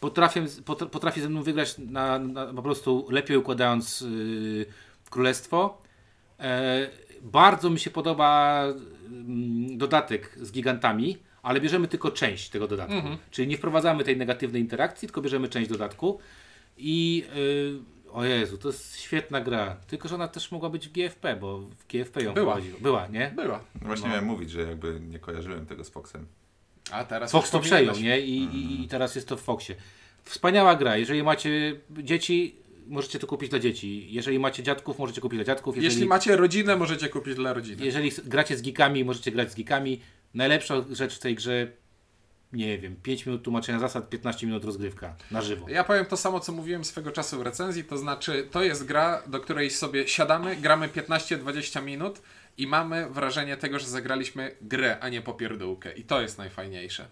[0.00, 4.66] potrafię, pot- potrafi ze mną wygrać na, na, po prostu lepiej układając yy,
[5.10, 5.78] królestwo.
[6.40, 6.88] E,
[7.22, 8.62] bardzo mi się podoba
[9.06, 12.94] mm, dodatek z gigantami, ale bierzemy tylko część tego dodatku.
[13.30, 16.18] Czyli nie wprowadzamy tej negatywnej interakcji, tylko bierzemy część dodatku.
[16.78, 17.24] I
[18.06, 19.76] yy, o Jezu, to jest świetna gra.
[19.86, 22.52] Tylko, że ona też mogła być w GFP, bo w GFP ją Była.
[22.52, 22.80] wprowadził.
[22.80, 23.32] Była, nie?
[23.36, 23.60] Była.
[23.74, 26.26] Właśnie miałem mówić, że jakby nie kojarzyłem tego z Foxem.
[26.90, 28.20] A teraz Fox to przejął, nie?
[28.20, 29.74] I, i, I teraz jest to w Foxie.
[30.24, 30.96] Wspaniała gra.
[30.96, 34.06] Jeżeli macie dzieci, możecie to kupić dla dzieci.
[34.10, 35.76] Jeżeli macie dziadków, możecie kupić dla dziadków.
[35.76, 37.84] Jeżeli, Jeśli macie rodzinę, możecie kupić dla rodziny.
[37.86, 40.00] jeżeli gracie z geekami, możecie grać z geekami.
[40.36, 41.66] Najlepsza rzecz w tej grze,
[42.52, 45.68] nie wiem, 5 minut tłumaczenia zasad, 15 minut rozgrywka na żywo.
[45.68, 49.22] Ja powiem to samo, co mówiłem swego czasu w recenzji, to znaczy to jest gra,
[49.26, 52.22] do której sobie siadamy, gramy 15-20 minut
[52.58, 55.92] i mamy wrażenie tego, że zagraliśmy grę, a nie popierdółkę.
[55.92, 57.06] I to jest najfajniejsze.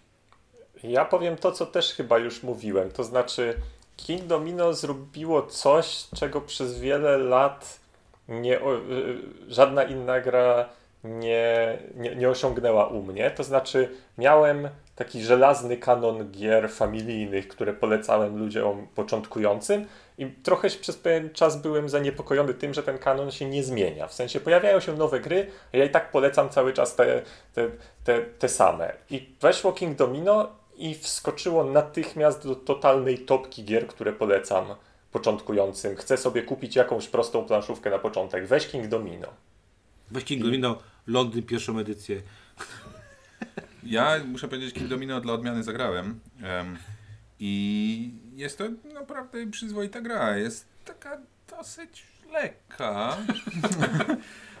[0.83, 2.91] Ja powiem to, co też chyba już mówiłem.
[2.91, 3.53] To znaczy,
[3.97, 7.79] King Domino zrobiło coś, czego przez wiele lat
[8.27, 10.69] nie, o- y, żadna inna gra
[11.05, 13.31] nie, nie, nie osiągnęła u mnie.
[13.31, 19.85] To znaczy, miałem taki żelazny kanon gier familijnych, które polecałem ludziom początkującym.
[20.17, 24.07] I trochę przez pewien czas byłem zaniepokojony tym, że ten kanon się nie zmienia.
[24.07, 27.21] W sensie pojawiają się nowe gry, a ja i tak polecam cały czas te,
[27.53, 27.69] te,
[28.03, 28.93] te, te same.
[29.09, 30.47] I weszło King Domino
[30.77, 34.65] i wskoczyło natychmiast do totalnej topki gier, które polecam
[35.11, 35.95] początkującym.
[35.95, 38.47] Chcę sobie kupić jakąś prostą planszówkę na początek.
[38.47, 39.27] Weź King Domino.
[40.25, 42.21] King Domino, Londyn, pierwszą edycję.
[43.83, 46.19] Ja muszę powiedzieć, King Domino dla odmiany zagrałem.
[46.43, 46.77] em,
[47.39, 50.37] I jest to naprawdę przyzwoita gra.
[50.37, 51.17] Jest taka
[51.57, 53.17] dosyć lekka.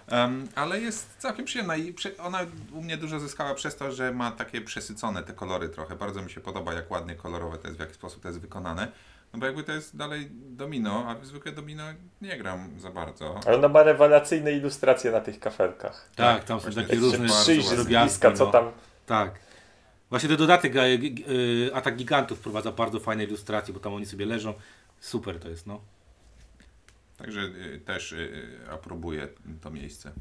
[0.07, 2.39] Em, ale jest całkiem przyjemna i przy- ona
[2.73, 5.95] u mnie dużo zyskała przez to, że ma takie przesycone te kolory trochę.
[5.95, 8.91] Bardzo mi się podoba, jak ładnie kolorowe to jest, w jaki sposób to jest wykonane.
[9.33, 11.83] No bo jakby to jest dalej domino, a w zwykłe domino
[12.21, 13.39] nie gram za bardzo.
[13.45, 16.09] Ale ona ma rewelacyjne ilustracje na tych kafelkach.
[16.15, 18.51] Tak, tam są właśnie takie różne bardzo Przyjrzyj z bliska, co no.
[18.51, 18.71] tam
[19.05, 19.39] Tak.
[20.09, 24.25] Właśnie ten dodatek e, e, Atak Gigantów wprowadza bardzo fajne ilustracje, bo tam oni sobie
[24.25, 24.53] leżą.
[24.99, 25.81] Super to jest, no.
[27.17, 28.15] Także y, też
[28.71, 29.27] aprobuję
[29.61, 30.11] to miejsce.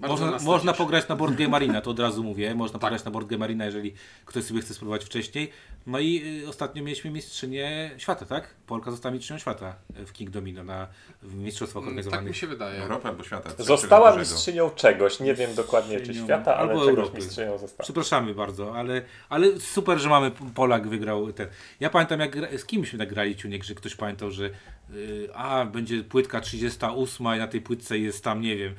[0.00, 2.54] Można, można pograć na Board Game Arena, to od razu mówię.
[2.66, 3.94] Można pograć na Board Game Arena, jeżeli
[4.24, 5.50] ktoś sobie chce spróbować wcześniej.
[5.86, 8.54] No i y, ostatnio mieliśmy mistrzynię świata, tak?
[8.66, 10.86] Polka została mistrzynią świata w King Domino na
[11.22, 12.28] w mistrzostwach Tak organizowanych.
[12.28, 12.82] mi się wydaje.
[12.82, 13.50] Europy albo świata.
[13.58, 15.20] Została mistrzynią czegoś.
[15.20, 17.16] Nie wiem dokładnie czy świata, ale albo czegoś Europy.
[17.16, 17.84] mistrzynią została.
[17.84, 21.48] Przepraszamy bardzo, ale, ale super, że mamy Polak wygrał ten.
[21.80, 24.50] Ja pamiętam, jak z kimśmy tak grali Ciuniek, że ktoś pamiętał, że
[24.94, 28.76] y, a będzie płytka 38 i na tej płytce jest tam, nie wiem, y,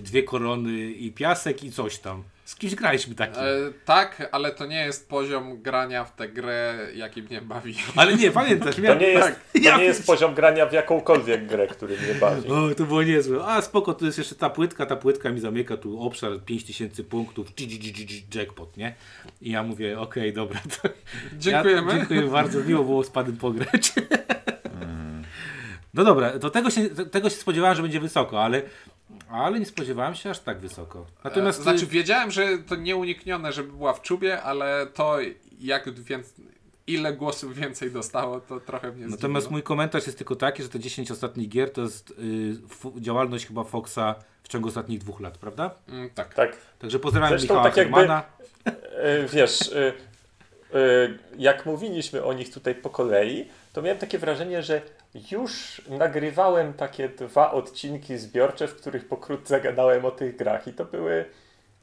[0.00, 2.22] dwie korony i piasek i coś tam.
[2.46, 3.42] Z kimś graliśmy takim.
[3.42, 3.46] E,
[3.84, 7.74] tak, ale to nie jest poziom grania w tę grę, jaki mnie bawi.
[7.96, 9.34] Ale nie, pamiętasz, To miałem, nie jest, tak.
[9.52, 12.48] to Ja nie jest poziom grania w jakąkolwiek grę, który mnie bawi.
[12.48, 13.44] O, to było niezłe.
[13.44, 17.46] A spoko, to jest jeszcze ta płytka, ta płytka mi zamyka tu obszar 5000 punktów,
[18.34, 18.94] jackpot, nie?
[19.42, 20.60] I ja mówię, okej, dobra.
[20.82, 20.88] To
[21.32, 21.92] Dziękujemy.
[21.92, 23.92] Ja, dziękuję bardzo, miło było z panem pograć.
[25.94, 28.62] No dobra, to tego się, tego się spodziewałem, że będzie wysoko, ale,
[29.30, 31.06] ale nie spodziewałem się aż tak wysoko.
[31.24, 35.18] Natomiast E, znaczy wiedziałem, że to nieuniknione, żeby była w czubie, ale to
[35.58, 36.34] jak więc,
[36.86, 39.50] ile głosów więcej dostało, to trochę mnie Natomiast zdziwiło.
[39.52, 43.64] mój komentarz jest tylko taki, że te 10 ostatnich gier to jest y, działalność chyba
[43.64, 45.70] Foxa w ciągu ostatnich dwóch lat, prawda?
[45.88, 46.34] Mm, tak.
[46.34, 46.56] Tak.
[46.78, 48.12] Także pozdrawiam Zresztą Michała tak jakby-.
[48.96, 49.92] E, Wiesz, e,
[50.74, 51.08] e,
[51.38, 54.82] jak mówiliśmy o nich tutaj po kolei, to miałem takie wrażenie, że
[55.30, 60.66] już nagrywałem takie dwa odcinki zbiorcze, w których pokrótce gadałem o tych grach.
[60.68, 61.24] I to były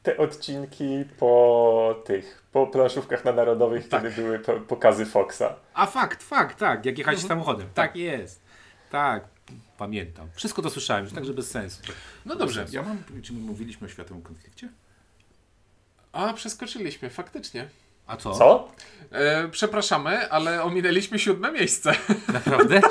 [0.04, 4.04] te odcinki po tych, po planszówkach na narodowych, Tak.
[4.04, 5.56] kiedy były po, pokazy Foxa.
[5.74, 7.28] A fakt, fakt, tak, jak jechać Mhm.
[7.28, 7.68] samochodem.
[7.74, 8.42] Tak jest.
[8.92, 9.24] Tak,
[9.78, 10.28] pamiętam.
[10.36, 11.82] Wszystko to słyszałem, już także bez sensu.
[12.26, 12.66] No dobrze.
[12.72, 14.70] Ja mam, czy my mówiliśmy o światowym konflikcie?
[16.12, 17.68] A, przeskoczyliśmy, faktycznie.
[18.08, 18.34] A co?
[18.34, 18.70] Co?
[19.12, 21.96] E, przepraszamy, ale ominęliśmy siódme miejsce.
[22.34, 22.82] Naprawdę?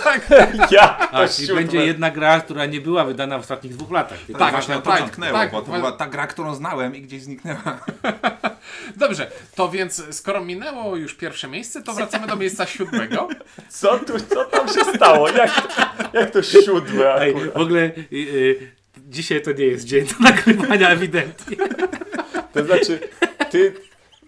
[0.70, 1.62] Ja A, czyli siódme.
[1.62, 4.18] będzie jedna gra, która nie była wydana w ostatnich dwóch latach.
[4.18, 6.96] Tylko Tak, właśnie tak, to tak, dotknęło, tak, bo to była ta gra, którą znałem
[6.96, 7.62] i gdzieś zniknęła.
[8.96, 13.28] Dobrze, to więc skoro minęło już pierwsze miejsce, to wracamy do miejsca siódmego.
[13.68, 15.28] Co tu, co tam się stało?
[15.28, 20.06] Jak to, jak to siódme Ej, w ogóle y, y, dzisiaj to nie jest dzień
[20.06, 21.56] do nagrywania ewidentnie.
[22.52, 23.00] To znaczy,
[23.50, 23.74] ty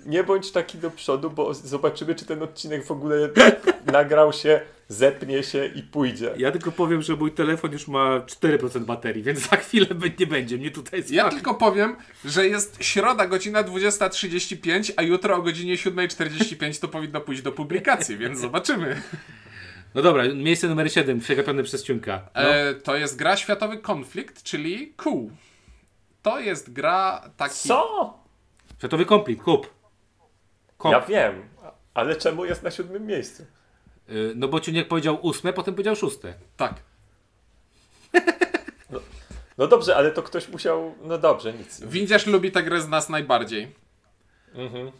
[0.06, 3.28] nie bądź taki do przodu, bo zobaczymy, czy ten odcinek w ogóle
[3.92, 6.34] nagrał się zepnie się i pójdzie.
[6.36, 9.86] Ja tylko powiem, że mój telefon już ma 4% baterii, więc za chwilę
[10.20, 15.42] nie będzie mnie tutaj Ja tylko powiem, że jest środa, godzina 20.35, a jutro o
[15.42, 19.02] godzinie 7.45 to powinno pójść do publikacji, więc zobaczymy.
[19.94, 22.28] No dobra, miejsce numer 7, przegapione przez Ciunka.
[22.34, 22.40] No.
[22.40, 25.28] E, to jest gra Światowy Konflikt, czyli Cool.
[26.22, 27.68] To jest gra taki...
[27.68, 28.14] Co?
[28.78, 29.73] Światowy komplit, kup.
[30.84, 30.92] Kop.
[30.92, 31.48] Ja wiem,
[31.94, 33.42] ale czemu jest na siódmym miejscu?
[34.10, 36.34] Y, No bo Ciuniek powiedział ósme, potem powiedział szóste.
[36.56, 36.74] Tak.
[39.58, 40.94] No dobrze, ale to ktoś musiał.
[41.02, 41.80] No dobrze, nic.
[41.80, 43.72] Windziarz lubi tę grę z nas najbardziej.
[44.54, 44.92] Mhm.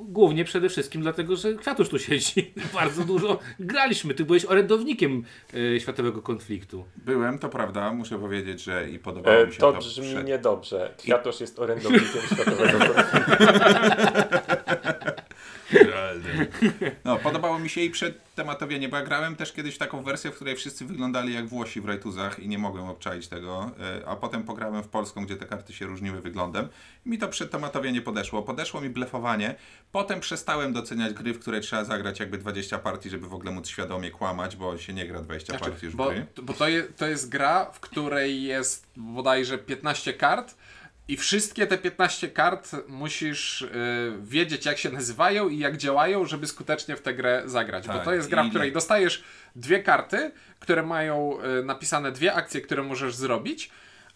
[0.00, 2.52] Głównie przede wszystkim dlatego, że Kwiatusz tu siedzi.
[2.74, 4.14] Bardzo dużo graliśmy.
[4.14, 5.22] Ty byłeś orędownikiem
[5.54, 6.84] y, Światowego Konfliktu.
[6.96, 9.78] Byłem, to prawda, muszę powiedzieć, że i podobało E, mi się to to.
[9.78, 10.94] brzmi przed- niedobrze.
[10.98, 13.38] Kwiatosz jest orędownikiem światowego konfliktu.
[17.04, 20.34] No, podobało mi się i przed tematowienie, bo ja grałem też kiedyś taką wersję, w
[20.34, 24.42] której wszyscy wyglądali jak Włosi w Rajtuzach i nie mogłem obczaić tego, e, a potem
[24.42, 26.68] pograłem w polską, gdzie te karty się różniły wyglądem.
[27.06, 28.42] I mi to przed tematowienie podeszło.
[28.42, 29.54] Podeszło mi blefowanie.
[29.92, 33.68] Potem przestałem doceniać gry, w które trzeba zagrać jakby 20 partii, żeby w ogóle móc
[33.68, 36.26] świadomie kłamać, bo się nie gra 20 partii już w Bo, gry.
[36.42, 40.54] bo to, je, to jest gra, w której jest bodajże 15 kart
[41.08, 43.68] i wszystkie te 15 kart musisz y,
[44.22, 47.86] wiedzieć jak się nazywają i jak działają, żeby skutecznie w tę grę zagrać.
[47.86, 49.24] bo Tak, to jest gra, w której dostajesz
[49.56, 53.70] dwie karty, które mają y, napisane dwie akcje, które możesz zrobić,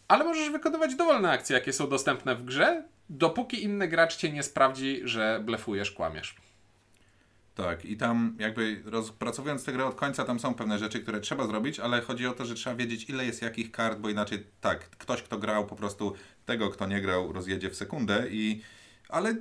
[0.09, 4.43] ale możesz wykonywać dowolne akcje, jakie są dostępne w grze, dopóki inny gracz cię nie
[4.43, 6.36] sprawdzi, że blefujesz, kłamiesz.
[7.55, 11.47] Tak, i tam jakby rozpracowując tę grę od końca, tam są pewne rzeczy, które trzeba
[11.47, 14.90] zrobić, ale chodzi o to, że trzeba wiedzieć, ile jest jakich kart, bo inaczej tak,
[14.90, 16.14] ktoś, kto grał, po prostu
[16.47, 18.62] tego, kto nie grał, rozjedzie w sekundę i...
[19.09, 19.34] Ale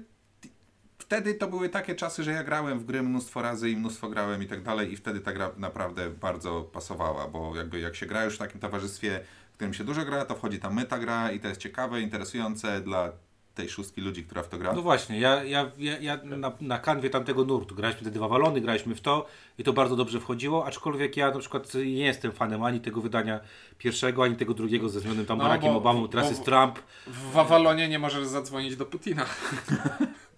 [0.97, 4.43] wtedy to były takie czasy, że ja grałem w gry mnóstwo razy i mnóstwo grałem
[4.43, 8.24] i tak dalej i wtedy ta gra naprawdę bardzo pasowała, bo jakby jak się gra
[8.24, 9.20] już w takim towarzystwie,
[9.52, 12.82] w którym się dużo gra, to wchodzi ta meta gra i to jest ciekawe, interesujące
[12.82, 13.12] dla
[13.56, 14.74] tej szóstki ludzi, która w to gra.
[14.74, 18.62] No właśnie, ja, ja, ja, ja na, na kanwie tamtego nurtu graliśmy te dwa walony,
[18.62, 19.28] graliśmy w to
[19.58, 23.39] i to bardzo dobrze wchodziło, aczkolwiek ja na przykład nie jestem fanem ani tego wydania
[23.82, 26.80] pierwszego, ani tego drugiego ze względem tam No, Barackiem Obamą, teraz jest Trump.
[27.08, 29.26] W Wawalonie nie możesz zadzwonić do Putina.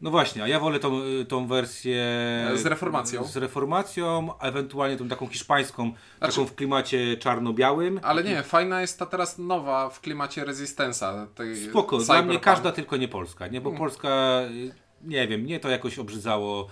[0.02, 0.91] No właśnie, a ja wolę tą,
[1.28, 2.04] tą wersję
[2.56, 3.24] Z reformacją.
[3.24, 8.00] Z reformacją, a ewentualnie tą taką hiszpańską, Znaczy- taką w klimacie czarno-białym.
[8.04, 11.28] Ale nie, fajna jest ta teraz nowa w klimacie Resistensa.
[11.36, 12.30] tej Spoko, dla cyberpunk.
[12.30, 13.62] mnie każda tylko nie Polska, nie?
[13.62, 13.80] Bo Hmm.
[13.80, 14.74] Polska, y,
[15.04, 16.68] nie wiem, mnie to jakoś obrzydzało.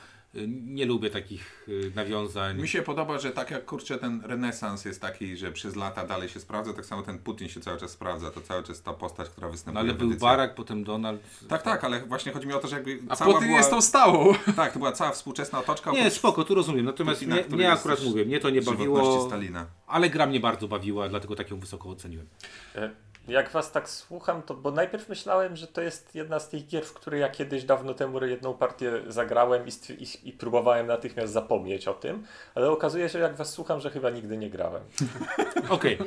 [0.48, 2.62] Nie lubię takich y, nawiązań.
[2.62, 6.30] Mi się podoba, że tak jak kurczę ten renesans jest taki, że przez lata dalej
[6.30, 9.30] się sprawdza, tak samo ten Putin się cały czas sprawdza, to cały czas ta postać,
[9.30, 10.18] która No występuje ale w był.
[10.18, 11.22] Barack, potem Donald.
[11.48, 13.58] Tak, tak, ale właśnie chodzi mi o to, że jakby A cała Putin była...
[13.60, 14.34] jest tą stałą.
[14.56, 15.92] Tak, to była cała współczesna otoczka.
[15.92, 16.86] Nie, oprócz spoko, tu rozumiem.
[16.86, 19.66] Natomiast Putina, mnie jest akurat mówię, mnie to nie bawiło, Stalina.
[19.88, 22.28] ale gra mnie bardzo bawiła, dlatego tak ją wysoko oceniłem.
[22.76, 22.92] E,
[23.28, 26.86] Jak was tak słucham, to bo najpierw myślałem, że to jest jedna z tych gier,
[26.86, 31.88] w której ja kiedyś dawno temu jedną partię zagrałem i, i, i próbowałem natychmiast zapomnieć
[31.88, 34.84] o tym, ale okazuje się, jak was słucham, że chyba nigdy nie grałem.
[35.70, 35.98] Okej,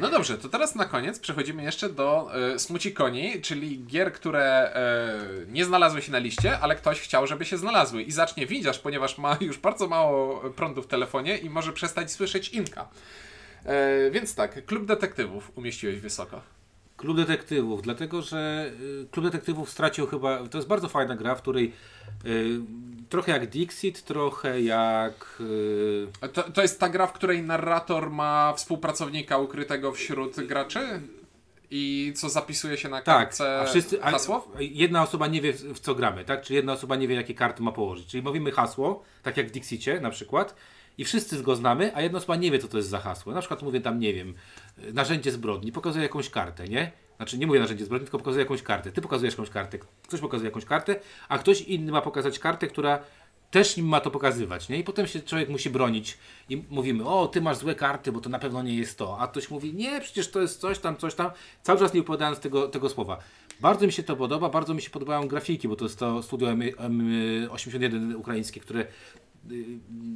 [0.00, 4.74] No dobrze, to teraz na koniec przechodzimy jeszcze do e, Smuci Koni, czyli gier, które
[4.74, 8.02] e, nie znalazły się na liście, ale ktoś chciał, żeby się znalazły.
[8.02, 12.48] I zacznie widzisz, ponieważ ma już bardzo mało prądu w telefonie i może przestać słyszeć
[12.48, 12.88] Inka.
[13.64, 16.40] E, więc tak, Klub Detektywów umieściłeś wysoko.
[16.96, 18.70] Klub Detektywów, dlatego że
[19.02, 21.72] y, Klub Detektywów stracił chyba, to jest bardzo fajna gra, w której
[22.26, 22.60] y,
[23.08, 25.40] trochę jak Dixit, trochę jak...
[26.24, 31.00] y, To, to jest ta gra, w której narrator ma współpracownika ukrytego wśród graczy?
[31.70, 34.48] I co zapisuje się na Tak, kartce a wszyscy, a, hasło?
[34.58, 36.42] jedna osoba nie wie w, co gramy, tak?
[36.42, 38.06] Czyli jedna osoba nie wie jakie karty ma położyć.
[38.06, 40.54] Czyli mówimy hasło, tak jak w Dixicie na przykład
[40.98, 43.32] i wszyscy go znamy, a jedna osoba nie wie co to jest za hasło.
[43.32, 44.34] Na przykład mówię tam, nie wiem,
[44.84, 46.92] y, narzędzie zbrodni, pokazuję jakąś kartę, nie?
[47.16, 48.92] Znaczy nie mówię narzędzie zbrodni, tylko pokazuję jakąś kartę.
[48.92, 52.98] Ty pokazujesz jakąś kartę, ktoś pokazuje jakąś kartę, a ktoś inny ma pokazać kartę, która
[53.50, 54.78] też nim ma to pokazywać, nie?
[54.78, 56.18] I potem się człowiek musi bronić
[56.48, 59.18] i mówimy, o, ty masz złe karty, bo to na pewno nie jest to.
[59.18, 61.30] A ktoś mówi, nie, przecież to jest coś tam, coś tam.
[61.62, 63.18] Cały czas nie upowiadając tego, tego słowa.
[63.60, 66.50] Bardzo mi się to podoba, bardzo mi się podobają grafiki, bo to jest to studio
[66.50, 66.62] M-
[67.48, 68.86] M81 ukraińskie, które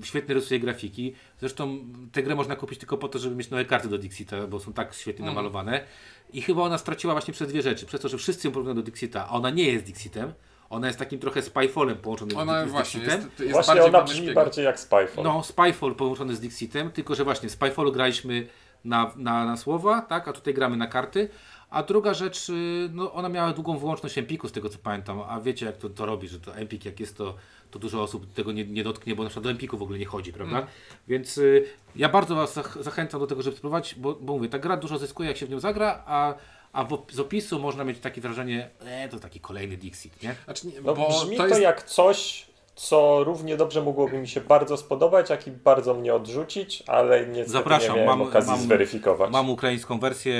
[0.03, 1.15] świetnie rysuje grafiki.
[1.41, 1.79] Zresztą
[2.13, 4.73] tę grę można kupić tylko po to, żeby mieć nowe karty do Dixita, bo są
[4.73, 5.35] tak świetnie Mhm.
[5.37, 5.85] namalowane.
[6.33, 7.87] I chyba ona straciła właśnie przez dwie rzeczy.
[7.87, 10.33] Przez to, że wszyscy ją porównują do Dixita, a ona nie jest Dixitem.
[10.71, 13.27] Ona jest takim trochę Spyfallem połączonym Ona z, z właśnie Dixitem.
[13.29, 14.35] jest, jest Właśnie bardziej ona brzmi szpiega.
[14.35, 15.25] bardziej jak Spyfall.
[15.25, 18.47] No, Spyfall połączony z Dixitem, tylko że właśnie Spyfallu graliśmy
[18.85, 21.29] na, na, na słowa, tak, a tutaj gramy na karty.
[21.71, 22.53] A druga rzecz, y,
[22.93, 26.07] no ona miała długą wyłączność Empiku z tego co pamiętam, a wiecie jak to, to
[26.07, 27.35] robi, że to Empik jak jest to,
[27.73, 30.05] to dużo osób tego nie, nie dotknie, bo na przykład do Empiku w ogóle nie
[30.07, 30.57] chodzi, prawda?
[30.57, 30.69] Mm.
[31.09, 31.65] Więc y,
[31.97, 34.99] ja bardzo Was zach zachęcam do tego, żeby spróbować, bo, bo mówię, ta gra dużo
[34.99, 36.35] zyskuje jak się w nią zagra, a,
[36.73, 40.35] a w z opisu można mieć takie wrażenie, e, to taki kolejny Dixit, nie?
[40.45, 42.47] Znaczy, nie, No, bo brzmi to to, jest jak coś,
[42.77, 47.51] co równie dobrze mogłoby mi się bardzo spodobać, jak i bardzo mnie odrzucić, ale niestety
[47.51, 49.31] Zapraszam, nie mam- okazji mam- zweryfikować.
[49.31, 50.35] Mam ukraińską wersję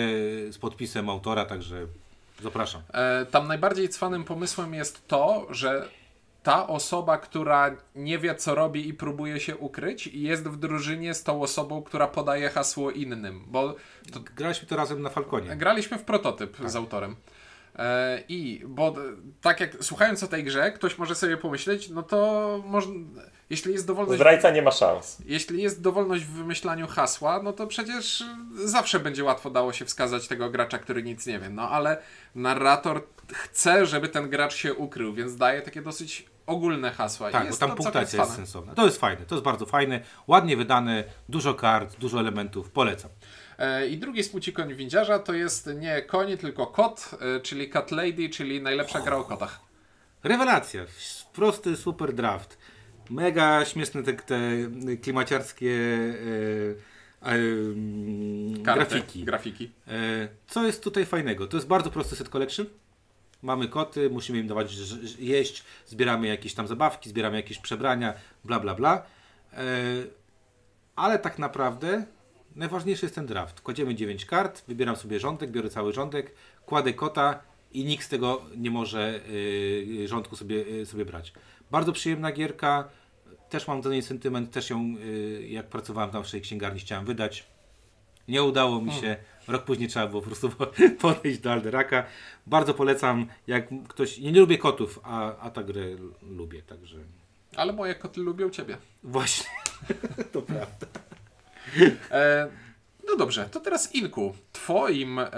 [0.51, 1.87] z podpisem autora, także
[2.43, 2.83] zapraszam.
[2.95, 5.89] E, tam najbardziej cwanym pomysłem jest to, że
[6.43, 11.23] ta osoba, która nie wie co robi i próbuje się ukryć, jest w drużynie z
[11.23, 13.45] tą osobą, która podaje hasło innym.
[13.47, 13.75] Bo
[14.13, 15.57] to Graliśmy to razem na Falconie.
[15.57, 17.17] graliśmy w prototyp z autorem.
[17.77, 19.01] E, I bo d-
[19.41, 22.95] tak jak słuchając o tej grze, ktoś może sobie pomyśleć, no to można,
[23.51, 24.17] jeśli jest dowolność.
[24.19, 25.19] Zdrajca nie ma szans.
[25.27, 28.25] Jeśli jest dowolność w wymyślaniu hasła, no to przecież
[28.65, 31.51] zawsze będzie łatwo dało się wskazać tego gracza, który nic nie wie.
[31.51, 31.97] No ale
[32.35, 33.03] narrator
[33.33, 37.29] chce, żeby ten gracz się ukrył, więc daje takie dosyć ogólne hasła.
[37.29, 38.75] I Tak, bo jest tam to całkiem punktacja jest sensowna.
[38.75, 43.11] To jest fajne, to jest bardzo fajne, ładnie wydane, dużo kart, dużo elementów, polecam.
[43.59, 47.91] E, I drugi smuci koń windziarza to jest nie koń, tylko kot, e, czyli Cat
[47.91, 49.61] Lady, czyli najlepsza gra o kotach.
[50.25, 50.85] Rewelacja,
[51.33, 52.59] prosty, super draft.
[53.11, 54.41] Mega śmieszne te, te
[55.03, 55.71] klimaciarskie
[57.23, 59.25] e, e, mm, grafiki.
[59.25, 59.73] grafiki.
[59.89, 61.47] E, co jest tutaj fajnego?
[61.47, 62.67] To jest bardzo prosty set collection.
[63.43, 64.75] Mamy koty, musimy im dawać
[65.19, 68.15] jeść, zbieramy jakieś tam zabawki, zbieramy jakieś przebrania,
[68.45, 69.03] bla bla bla.
[69.53, 69.63] E,
[70.97, 72.07] ale tak naprawdę
[72.57, 73.61] najważniejszy jest ten draft.
[73.61, 76.35] Kładziemy 9 kart, wybieram sobie rządek, biorę cały rządek,
[76.67, 81.33] kładę kota i nikt z tego nie może y, rządku sobie, y, sobie brać.
[81.71, 82.89] Bardzo przyjemna gierka.
[83.51, 87.05] Też mam do niej sentyment, też ją y, jak pracowałem tam w naszej księgarni chciałem
[87.05, 87.47] wydać.
[88.29, 89.17] Nie udało mi się.
[89.49, 90.51] Rok później trzeba było po prostu
[91.01, 92.05] podejść do Alderaka.
[92.47, 94.19] Bardzo polecam, jak ktoś.
[94.19, 95.83] Ja nie lubię kotów, a, a tę grę
[96.23, 96.99] lubię, także.
[97.57, 98.77] Ale moje koty lubią ciebie.
[99.03, 99.51] Właśnie.
[100.33, 100.87] to prawda.
[102.11, 102.49] E,
[103.09, 104.35] no dobrze, to teraz Inku.
[104.53, 105.29] Twoim e,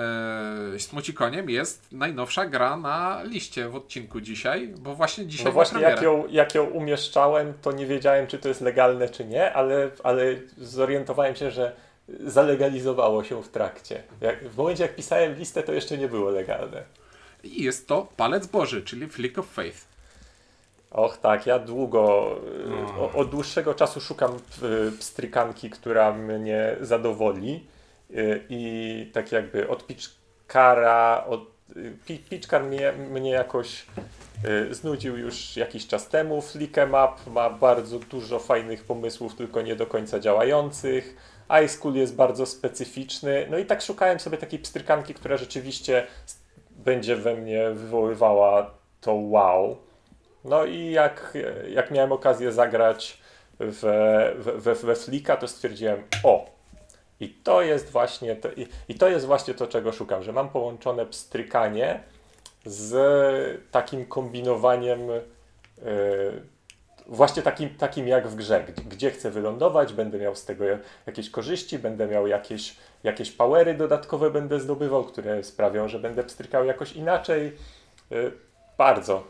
[0.79, 6.03] smucikoniem jest najnowsza gra na liście w odcinku dzisiaj, bo właśnie dzisiaj No właśnie jak
[6.03, 10.25] ją, jak ją umieszczałem, to nie wiedziałem, czy to jest legalne, czy nie, ale, ale
[10.59, 11.77] zorientowałem się, że
[12.09, 14.03] zalegalizowało się w trakcie.
[14.21, 16.83] Jak, w momencie, jak pisałem listę, to jeszcze nie było legalne.
[17.45, 19.79] I jest to Palec Boży, czyli Flick of Faith.
[20.91, 22.37] Och tak, ja długo,
[22.97, 24.37] y, o, od dłuższego czasu szukam
[24.89, 27.67] y, pstrykanki, która mnie zadowoli
[28.11, 31.41] y, i tak jakby od Pitchkara, od,
[32.07, 33.87] Pi- Pitchkar mnie, mnie jakoś
[34.71, 36.43] znudził już jakiś czas temu.
[36.43, 41.17] Flickem Up ma bardzo dużo fajnych pomysłów, tylko nie do końca działających.
[41.65, 43.47] Ice School jest bardzo specyficzny.
[43.51, 46.07] No i tak szukałem sobie takiej pstrykanki, która rzeczywiście
[46.71, 49.77] będzie we mnie wywoływała to wow.
[50.45, 51.39] No i jak,
[51.69, 53.19] jak miałem okazję zagrać
[53.59, 56.51] we, we, we Flika, to stwierdziłem, o,
[57.21, 60.49] i to jest właśnie to, i, i to jest właśnie to, czego szukam, że mam
[60.49, 62.01] połączone pstrykanie
[62.65, 65.21] z takim kombinowaniem e,
[67.07, 70.65] właśnie takim, takim jak w grze, gdzie, gdzie chcę wylądować, będę miał z tego
[71.07, 76.65] jakieś korzyści, będę miał jakieś, jakieś powery dodatkowe będę zdobywał, które sprawią, że będę pstrykał
[76.65, 77.53] jakoś inaczej.
[78.13, 78.31] E,
[78.79, 79.25] Bardzo.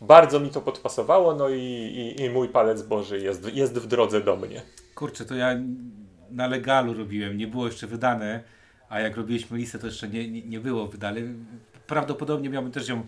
[0.00, 4.20] Bardzo mi to podpasowało, no i, i, i mój palec Boży jest, jest w drodze
[4.20, 4.62] do mnie.
[4.94, 5.56] Kurczę, to ja
[6.30, 8.42] na legalu robiłem, nie było jeszcze wydane,
[8.88, 11.20] a jak robiliśmy listę, to jeszcze nie, nie, nie było wydane.
[11.86, 13.02] Prawdopodobnie miałbym też ją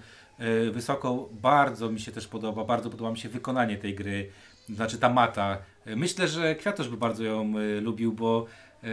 [0.70, 1.28] wysoką.
[1.32, 4.30] Bardzo mi się też podoba, bardzo podoba mi się wykonanie tej gry,
[4.68, 5.58] znaczy ta mata.
[5.84, 8.46] E, Myślę, że Kwiatosz by bardzo ją e, lubił, bo
[8.82, 8.88] e,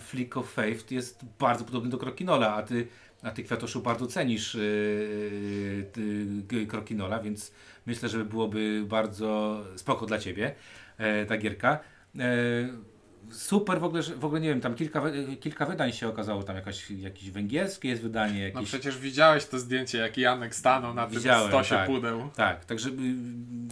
[0.00, 2.88] Flick of Faith jest bardzo podobny do Krokinola, a ty,
[3.22, 4.58] a ty Kwiatoszu bardzo cenisz e,
[6.66, 7.52] Krokinola, więc
[7.86, 10.54] myślę, że byłoby bardzo spoko dla ciebie
[10.98, 11.80] e, ta gierka.
[13.30, 15.02] Super w ogóle, w ogóle nie wiem, tam kilka,
[15.40, 18.68] kilka wydań się okazało, tam jakaś, jakieś węgierskie jest wydanie, No jakieś...
[18.68, 21.86] przecież widziałeś to zdjęcie, jak Janek stanął na tym Widziałem, stosie tak.
[21.86, 22.30] pudeł.
[22.36, 22.92] Tak, także y,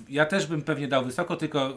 [0.09, 1.75] ja też bym pewnie dał wysoko, tylko y,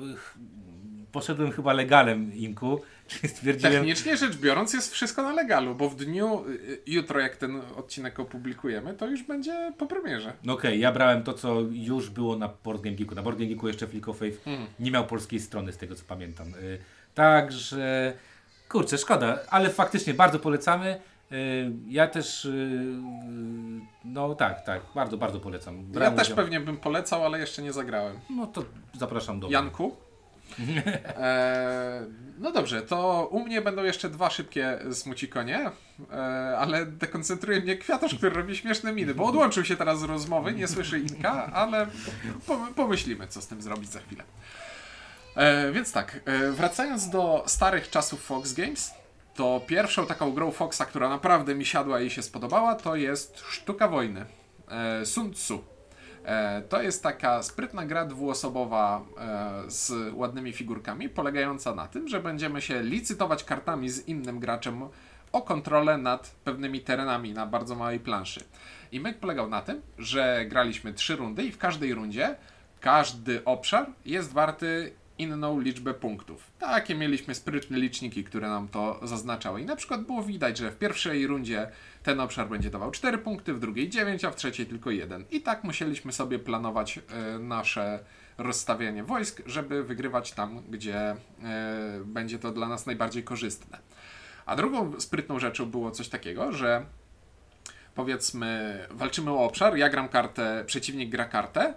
[1.12, 2.82] poszedłem chyba legalem Inku,
[3.34, 3.74] stwierdziłem...
[3.74, 8.20] Technicznie rzecz biorąc jest wszystko na legalu, bo w dniu, y, jutro jak ten odcinek
[8.20, 10.34] opublikujemy, to już będzie po premierze.
[10.44, 13.16] No okej, ja brałem to, co już było na Board Game Geeku.
[13.16, 14.68] Na Board Game Geeku jeszcze Flick of Faith Hmm.
[14.80, 16.48] nie miał polskiej strony, z tego co pamiętam.
[17.12, 18.14] Y, Także,
[18.70, 21.00] kurczę, szkoda, ale faktycznie bardzo polecamy.
[21.32, 22.82] Y, Ja też, y,
[24.06, 25.78] no tak, tak, bardzo, bardzo polecam.
[25.78, 28.20] Ja Brałem też udział- pewnie bym polecał, ale jeszcze nie zagrałem.
[28.30, 28.64] No to
[29.00, 29.50] zapraszam do.
[29.50, 29.96] Janku?
[31.18, 32.06] E,
[32.40, 35.72] no dobrze, to u mnie będą jeszcze dwa szybkie smucikonie,
[36.12, 36.16] e,
[36.58, 40.68] ale dekoncentruje mnie kwiatusz, który robi śmieszne miny, bo odłączył się teraz z rozmowy, nie
[40.68, 41.88] słyszy Inka, ale
[42.48, 44.24] pom- pomyślimy, co z tym zrobić za chwilę.
[45.36, 48.94] E, więc tak, e, wracając do starych czasów Fox Games,
[49.36, 53.88] to pierwszą taką grą Foxa, która naprawdę mi siadła i się spodobała, to jest Sztuka
[53.88, 54.26] Wojny.
[54.70, 55.64] E, Sun Tzu.
[56.26, 62.20] E, to jest taka sprytna gra dwuosobowa e, z ładnymi figurkami, polegająca na tym, że
[62.20, 64.90] będziemy się licytować kartami z innym graczem
[65.32, 68.44] o kontrolę nad pewnymi terenami na bardzo małej planszy.
[68.92, 72.36] I myk polegał na tym, że graliśmy trzy rundy i w każdej rundzie
[72.82, 76.52] każdy obszar jest warty inną liczbę punktów.
[76.60, 79.62] Takie mieliśmy sprytne liczniki, które nam to zaznaczały.
[79.62, 81.72] I na przykład było widać, że w pierwszej rundzie
[82.04, 85.26] ten obszar będzie dawał 4 punkty, w drugiej 9, a w trzeciej tylko 1.
[85.32, 88.00] I tak musieliśmy sobie planować e, nasze
[88.38, 91.16] rozstawianie wojsk, żeby wygrywać tam, gdzie e,
[92.06, 93.78] będzie to dla nas najbardziej korzystne.
[94.46, 96.86] A drugą sprytną rzeczą było coś takiego, że
[97.96, 101.74] powiedzmy, walczymy o obszar, ja gram kartę, przeciwnik gra kartę,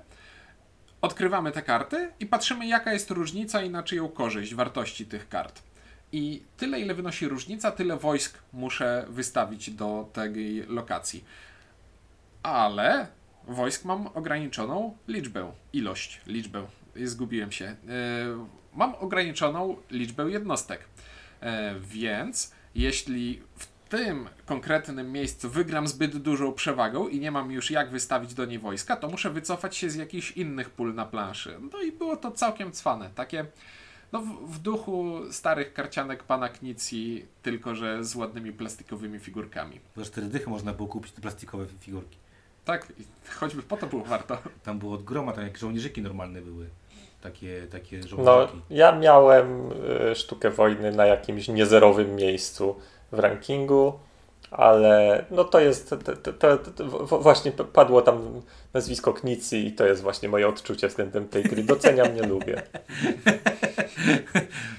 [1.03, 5.62] odkrywamy te karty i patrzymy, jaka jest różnica i na czyją korzyść wartości tych kart.
[6.12, 11.24] I tyle, ile wynosi różnica, tyle wojsk muszę wystawić do tej lokacji.
[12.42, 13.07] Ale
[13.48, 16.66] wojsk mam ograniczoną liczbę, ilość, liczbę.
[17.05, 17.64] Zgubiłem się.
[17.64, 20.84] Yy, mam ograniczoną liczbę jednostek.
[21.42, 21.48] Yy,
[21.80, 27.90] więc jeśli w tym konkretnym miejscu wygram zbyt dużą przewagą i nie mam już jak
[27.90, 31.59] wystawić do niej wojska, to muszę wycofać się z jakichś innych pól na planszy.
[31.72, 33.11] No i było to całkiem cwane.
[33.14, 33.45] Takie
[34.12, 39.80] no w, w duchu starych karcianek pana Knicji, tylko że z ładnymi plastikowymi figurkami.
[39.97, 42.16] Za cztery dychy można było kupić te plastikowe figurki.
[42.64, 42.93] Tak,
[43.36, 44.38] choćby po to było warto.
[44.64, 46.66] Tam było od groma, tam jak żołnierzyki normalne były.
[47.22, 48.61] Takie, takie No, żołnierzyki.
[48.70, 49.72] ja miałem
[50.11, 52.76] y, sztukę wojny na jakimś niezerowym miejscu
[53.12, 53.92] w rankingu,
[54.50, 58.40] ale no to jest, to, to, to, to w- właśnie padło tam
[58.74, 61.62] nazwisko Knicy i to jest właśnie moje odczucie względem tej gry.
[61.64, 62.62] Doceniam, nie lubię.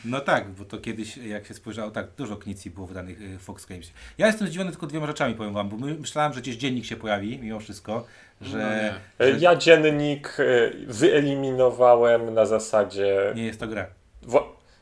[0.05, 3.41] No tak, bo to kiedyś, jak się spojrzało, tak, dużo knicji było wydanych y, w
[3.41, 3.91] Fox Games.
[4.17, 6.95] Ja jestem zdziwiony tylko dwiema rzeczami, powiem wam, bo my, myślałem, że gdzieś dziennik się
[6.95, 8.05] pojawi, mimo wszystko,
[8.41, 9.33] że, No nie.
[9.35, 13.85] Y, Ja dziennik y, wyeliminowałem na zasadzie nie jest to gra.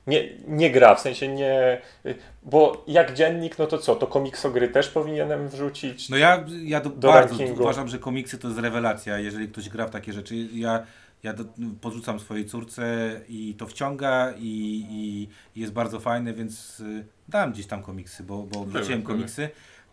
[0.07, 1.81] Nie, nie gra, w sensie nie.
[2.43, 3.95] Bo jak dziennik, no to co?
[3.95, 6.09] To komiksogry też powinienem wrzucić.
[6.09, 7.61] No ja, ja do, Do bardzo rankingu.
[7.61, 10.35] uważam, że komiksy to jest rewelacja, jeżeli ktoś gra w takie rzeczy.
[10.35, 10.83] Ja,
[11.23, 11.43] ja do,
[11.81, 12.85] podrzucam swojej córce
[13.29, 15.27] i to wciąga i, i,
[15.57, 19.49] i jest bardzo fajne, więc y, dam gdzieś tam komiksy, bo, bo wrzuciłem komiksy.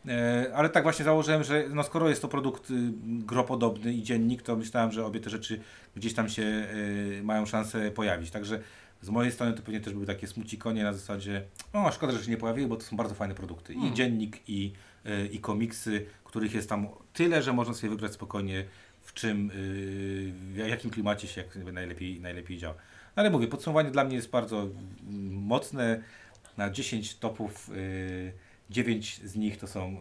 [0.09, 4.43] E, Ale tak właśnie założyłem, że no skoro jest to produkt y, gropodobny i dziennik,
[4.43, 5.61] to myślałem, że obie te rzeczy
[5.97, 8.31] gdzieś tam się y, mają szansę pojawić.
[8.31, 8.61] Także
[9.03, 11.43] z mojej strony to pewnie też były takie smucikonie na zasadzie,
[11.75, 13.75] no szkoda, że się nie pojawiły, bo to są bardzo fajne produkty.
[13.75, 14.73] I dziennik, i,
[15.07, 18.65] y, i komiksy, których jest tam tyle, że można sobie wybrać spokojnie
[19.03, 19.53] w czym, y,
[20.53, 22.75] w jakim klimacie się jak najlepiej, najlepiej działa.
[23.17, 24.69] No ale mówię, podsumowanie dla mnie jest bardzo
[25.31, 26.03] mocne.
[26.57, 28.33] Na 10 topów, y,
[28.71, 29.99] 9 z nich to są y,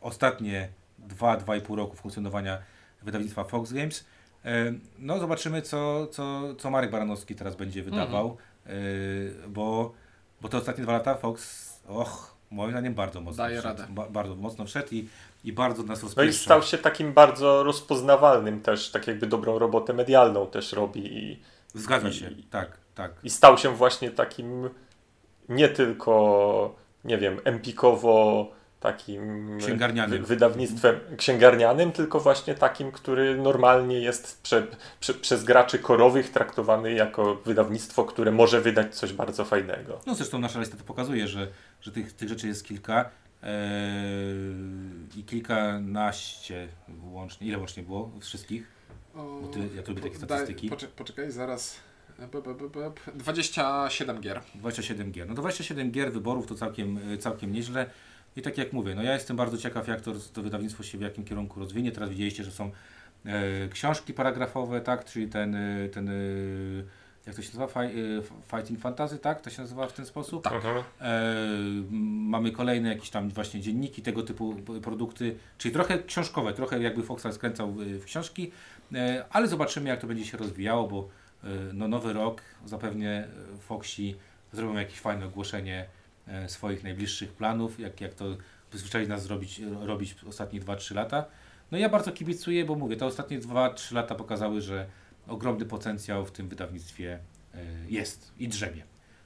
[0.00, 0.68] ostatnie
[1.08, 2.58] 2-2,5 roku funkcjonowania
[3.02, 4.04] wydawnictwa Fox Games.
[4.46, 8.36] Y, No zobaczymy, co, co, co Marek Baranowski teraz będzie wydawał,
[8.66, 9.92] y, bo,
[10.40, 13.78] bo te ostatnie dwa lata Fox, och, moim zdaniem bardzo mocno Daje wszedł.
[13.80, 13.92] radę.
[13.94, 15.08] Ba, bardzo mocno wszedł i,
[15.44, 19.92] i bardzo nas No i stał się takim bardzo rozpoznawalnym też, tak jakby dobrą robotę
[19.92, 21.42] medialną też robi i,
[21.74, 23.12] Zgadza i- się, tak, tak.
[23.24, 24.68] i stał się właśnie takim
[25.48, 26.74] nie tylko,
[27.04, 28.50] nie wiem, empikowo
[28.88, 30.20] takim Księgarnianym.
[30.20, 34.66] wy- wydawnictwem księgarnianym, tylko właśnie takim, który normalnie jest prze,
[35.00, 40.00] prze, przez graczy korowych traktowany jako wydawnictwo, które może wydać coś bardzo fajnego.
[40.06, 41.48] No zresztą nasza lista to pokazuje, że,
[41.80, 43.10] że tych, tych rzeczy jest kilka
[43.42, 43.50] eee,
[45.16, 46.68] i kilkanaście
[47.12, 47.46] łącznie.
[47.46, 48.66] Ile łącznie było wszystkich?
[49.14, 50.68] Bo ty, ja tu lubię takie statystyki.
[50.68, 51.76] Daj, poczek- poczekaj, zaraz.
[52.18, 54.40] B, b, b, b, 27 gier.
[54.54, 55.28] 27 gier.
[55.28, 57.86] No 27 gier wyborów to całkiem, e, całkiem nieźle.
[58.36, 61.00] I tak jak mówię, no ja jestem bardzo ciekaw, jak to, to wydawnictwo się w
[61.00, 61.92] jakim kierunku rozwinie.
[61.92, 62.70] Teraz widzieliście, że są
[63.26, 66.12] e, książki paragrafowe, tak, czyli ten, e, ten e,
[67.26, 70.46] jak to się nazywa, Fi, e, Fighting Fantasy, tak, to się nazywa w ten sposób.
[70.46, 70.84] Mhm.
[71.00, 71.34] E,
[72.30, 77.32] mamy kolejne jakieś tam właśnie dzienniki, tego typu produkty, czyli trochę książkowe, trochę jakby Foxal
[77.32, 78.50] skręcał w książki,
[78.94, 81.08] e, ale zobaczymy jak to będzie się rozwijało, bo
[81.44, 83.28] e, no, nowy rok zapewnie
[83.60, 84.16] Foxi
[84.52, 85.86] zrobią jakieś fajne ogłoszenie
[86.46, 88.24] swoich najbliższych planów, jak, jak to
[88.70, 91.24] przyzwyczaili nas zrobić, robić ostatnie 2-3 lata.
[91.70, 94.86] No ja bardzo kibicuję, bo mówię, te ostatnie 2-3 lata pokazały, że
[95.26, 97.18] ogromny potencjał w tym wydawnictwie
[97.54, 97.58] y,
[97.88, 98.82] jest i drzemie.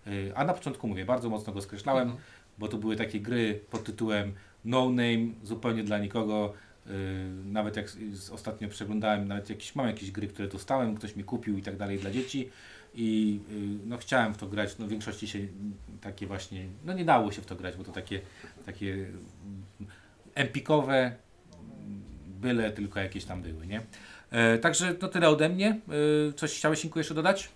[0.06, 2.16] Y, A na początku mówię, bardzo mocno go skreślałem,
[2.58, 4.34] bo to były takie gry pod tytułem
[4.64, 6.54] No Name, zupełnie dla nikogo.
[7.44, 7.86] Nawet jak
[8.32, 11.98] ostatnio przeglądałem, nawet jakieś, mam jakieś gry, które dostałem, ktoś mi kupił i tak dalej
[11.98, 12.50] dla dzieci
[12.94, 15.38] i y, no chciałem w to grać, no w większości się
[16.00, 18.20] takie właśnie, no nie dało się w to grać, bo to takie,
[18.66, 19.16] takie mm,
[20.34, 21.12] empikowe,
[22.26, 23.80] byle tylko jakieś tam były, nie?
[24.30, 25.80] E, także to tyle ode mnie.
[26.28, 27.48] E, coś chciałeś Inku jeszcze dodać?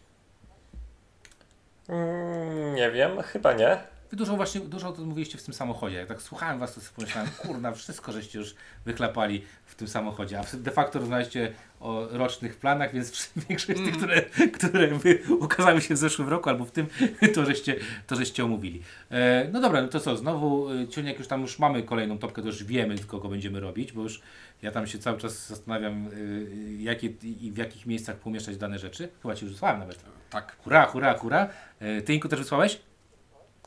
[1.89, 3.78] Mm, nie wiem, chyba nie.
[4.11, 5.97] Wy dużo właśnie, dużo o tym mówiliście w tym samochodzie.
[5.97, 8.55] Jak tak słuchałem was, to sobie pomyślałem, kurna, wszystko żeście już
[8.85, 10.41] wychlapali w tym samochodzie.
[10.41, 11.53] A de facto rozmawialiście
[11.83, 14.22] o rocznych planach, więc większość z tych, które,
[14.53, 16.87] które wy ukazały się w zeszłym roku albo w tym,
[17.35, 17.76] to żeście,
[18.07, 18.83] to żeście omówili.
[19.11, 22.43] E, no dobra, no to co, znowu e, Ciuniek, już tam już mamy kolejną topkę,
[22.43, 24.22] to już wiemy, kogo będziemy robić, bo już
[24.62, 27.07] ja tam się cały czas zastanawiam, e, jakie
[27.41, 29.09] i w jakich miejscach pomieszczać dane rzeczy.
[29.22, 30.05] Chyba Ci już wysłałem nawet.
[30.30, 30.57] Tak.
[30.59, 31.49] Hurra, hurra, hurra.
[31.80, 32.80] E, Ty Inku też wysłałeś?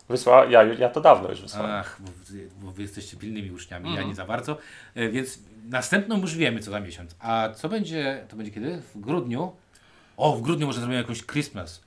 [0.09, 1.71] Wysła, ja, ja to dawno już wysłałem.
[1.71, 4.09] Ach, bo, wy- bo wy jesteście pilnymi uczniami, ja Mhm.
[4.09, 4.57] nie za bardzo.
[4.95, 5.39] E, Więc
[5.69, 7.15] następną już wiemy, co za miesiąc.
[7.19, 8.81] A co będzie, to będzie kiedy?
[8.95, 9.51] W grudniu?
[10.17, 11.81] O, w grudniu może zrobimy jakąś Christmas.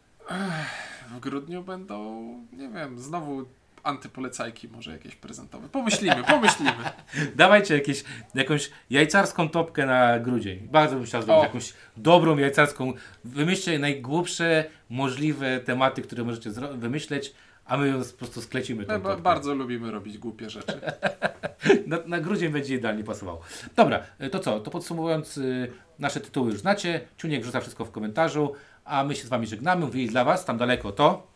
[1.11, 3.45] W grudniu będą, nie wiem, znowu
[3.83, 5.69] antypolecajki może jakieś prezentowe.
[5.69, 6.73] Pomyślimy, pomyślimy.
[7.37, 8.05] Dawajcie jakieś,
[8.35, 10.59] jakąś jajcarską topkę na grudzień.
[10.73, 11.47] Bardzo bym chciał zrobić O.
[11.47, 12.93] jakąś dobrą jajcarską.
[13.25, 17.35] Wymyślcie najgłupsze możliwe tematy, które możecie wymyśleć,
[17.69, 18.85] a my ją po prostu sklecimy.
[18.85, 19.23] tą topkę.
[19.23, 20.81] bardzo lubimy robić głupie rzeczy.
[21.87, 23.41] Na, na grudzień będzie idealnie pasowało.
[23.77, 24.61] Dobra, y, to co?
[24.61, 27.01] To podsumowując, y, nasze tytuły już znacie.
[27.17, 28.53] Ciuniek wrzuca wszystko w komentarzu,
[28.85, 29.87] a my się z Wami żegnamy.
[29.87, 31.27] Mówili dla Was, tam daleko to,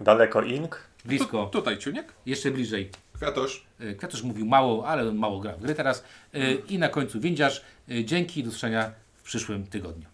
[0.00, 0.88] Daleko Ink.
[1.02, 2.12] Tu, blisko, tutaj ciuniek.
[2.26, 2.90] jeszcze bliżej.
[3.14, 3.66] Kwiatusz.
[3.80, 6.04] Y, Kwiatusz mówił mało, ale on mało gra w gry teraz.
[6.34, 7.64] Y, I na końcu Windziarz.
[7.90, 10.06] Y, Dzięki, do usłyszenia w przyszłym tygodniu.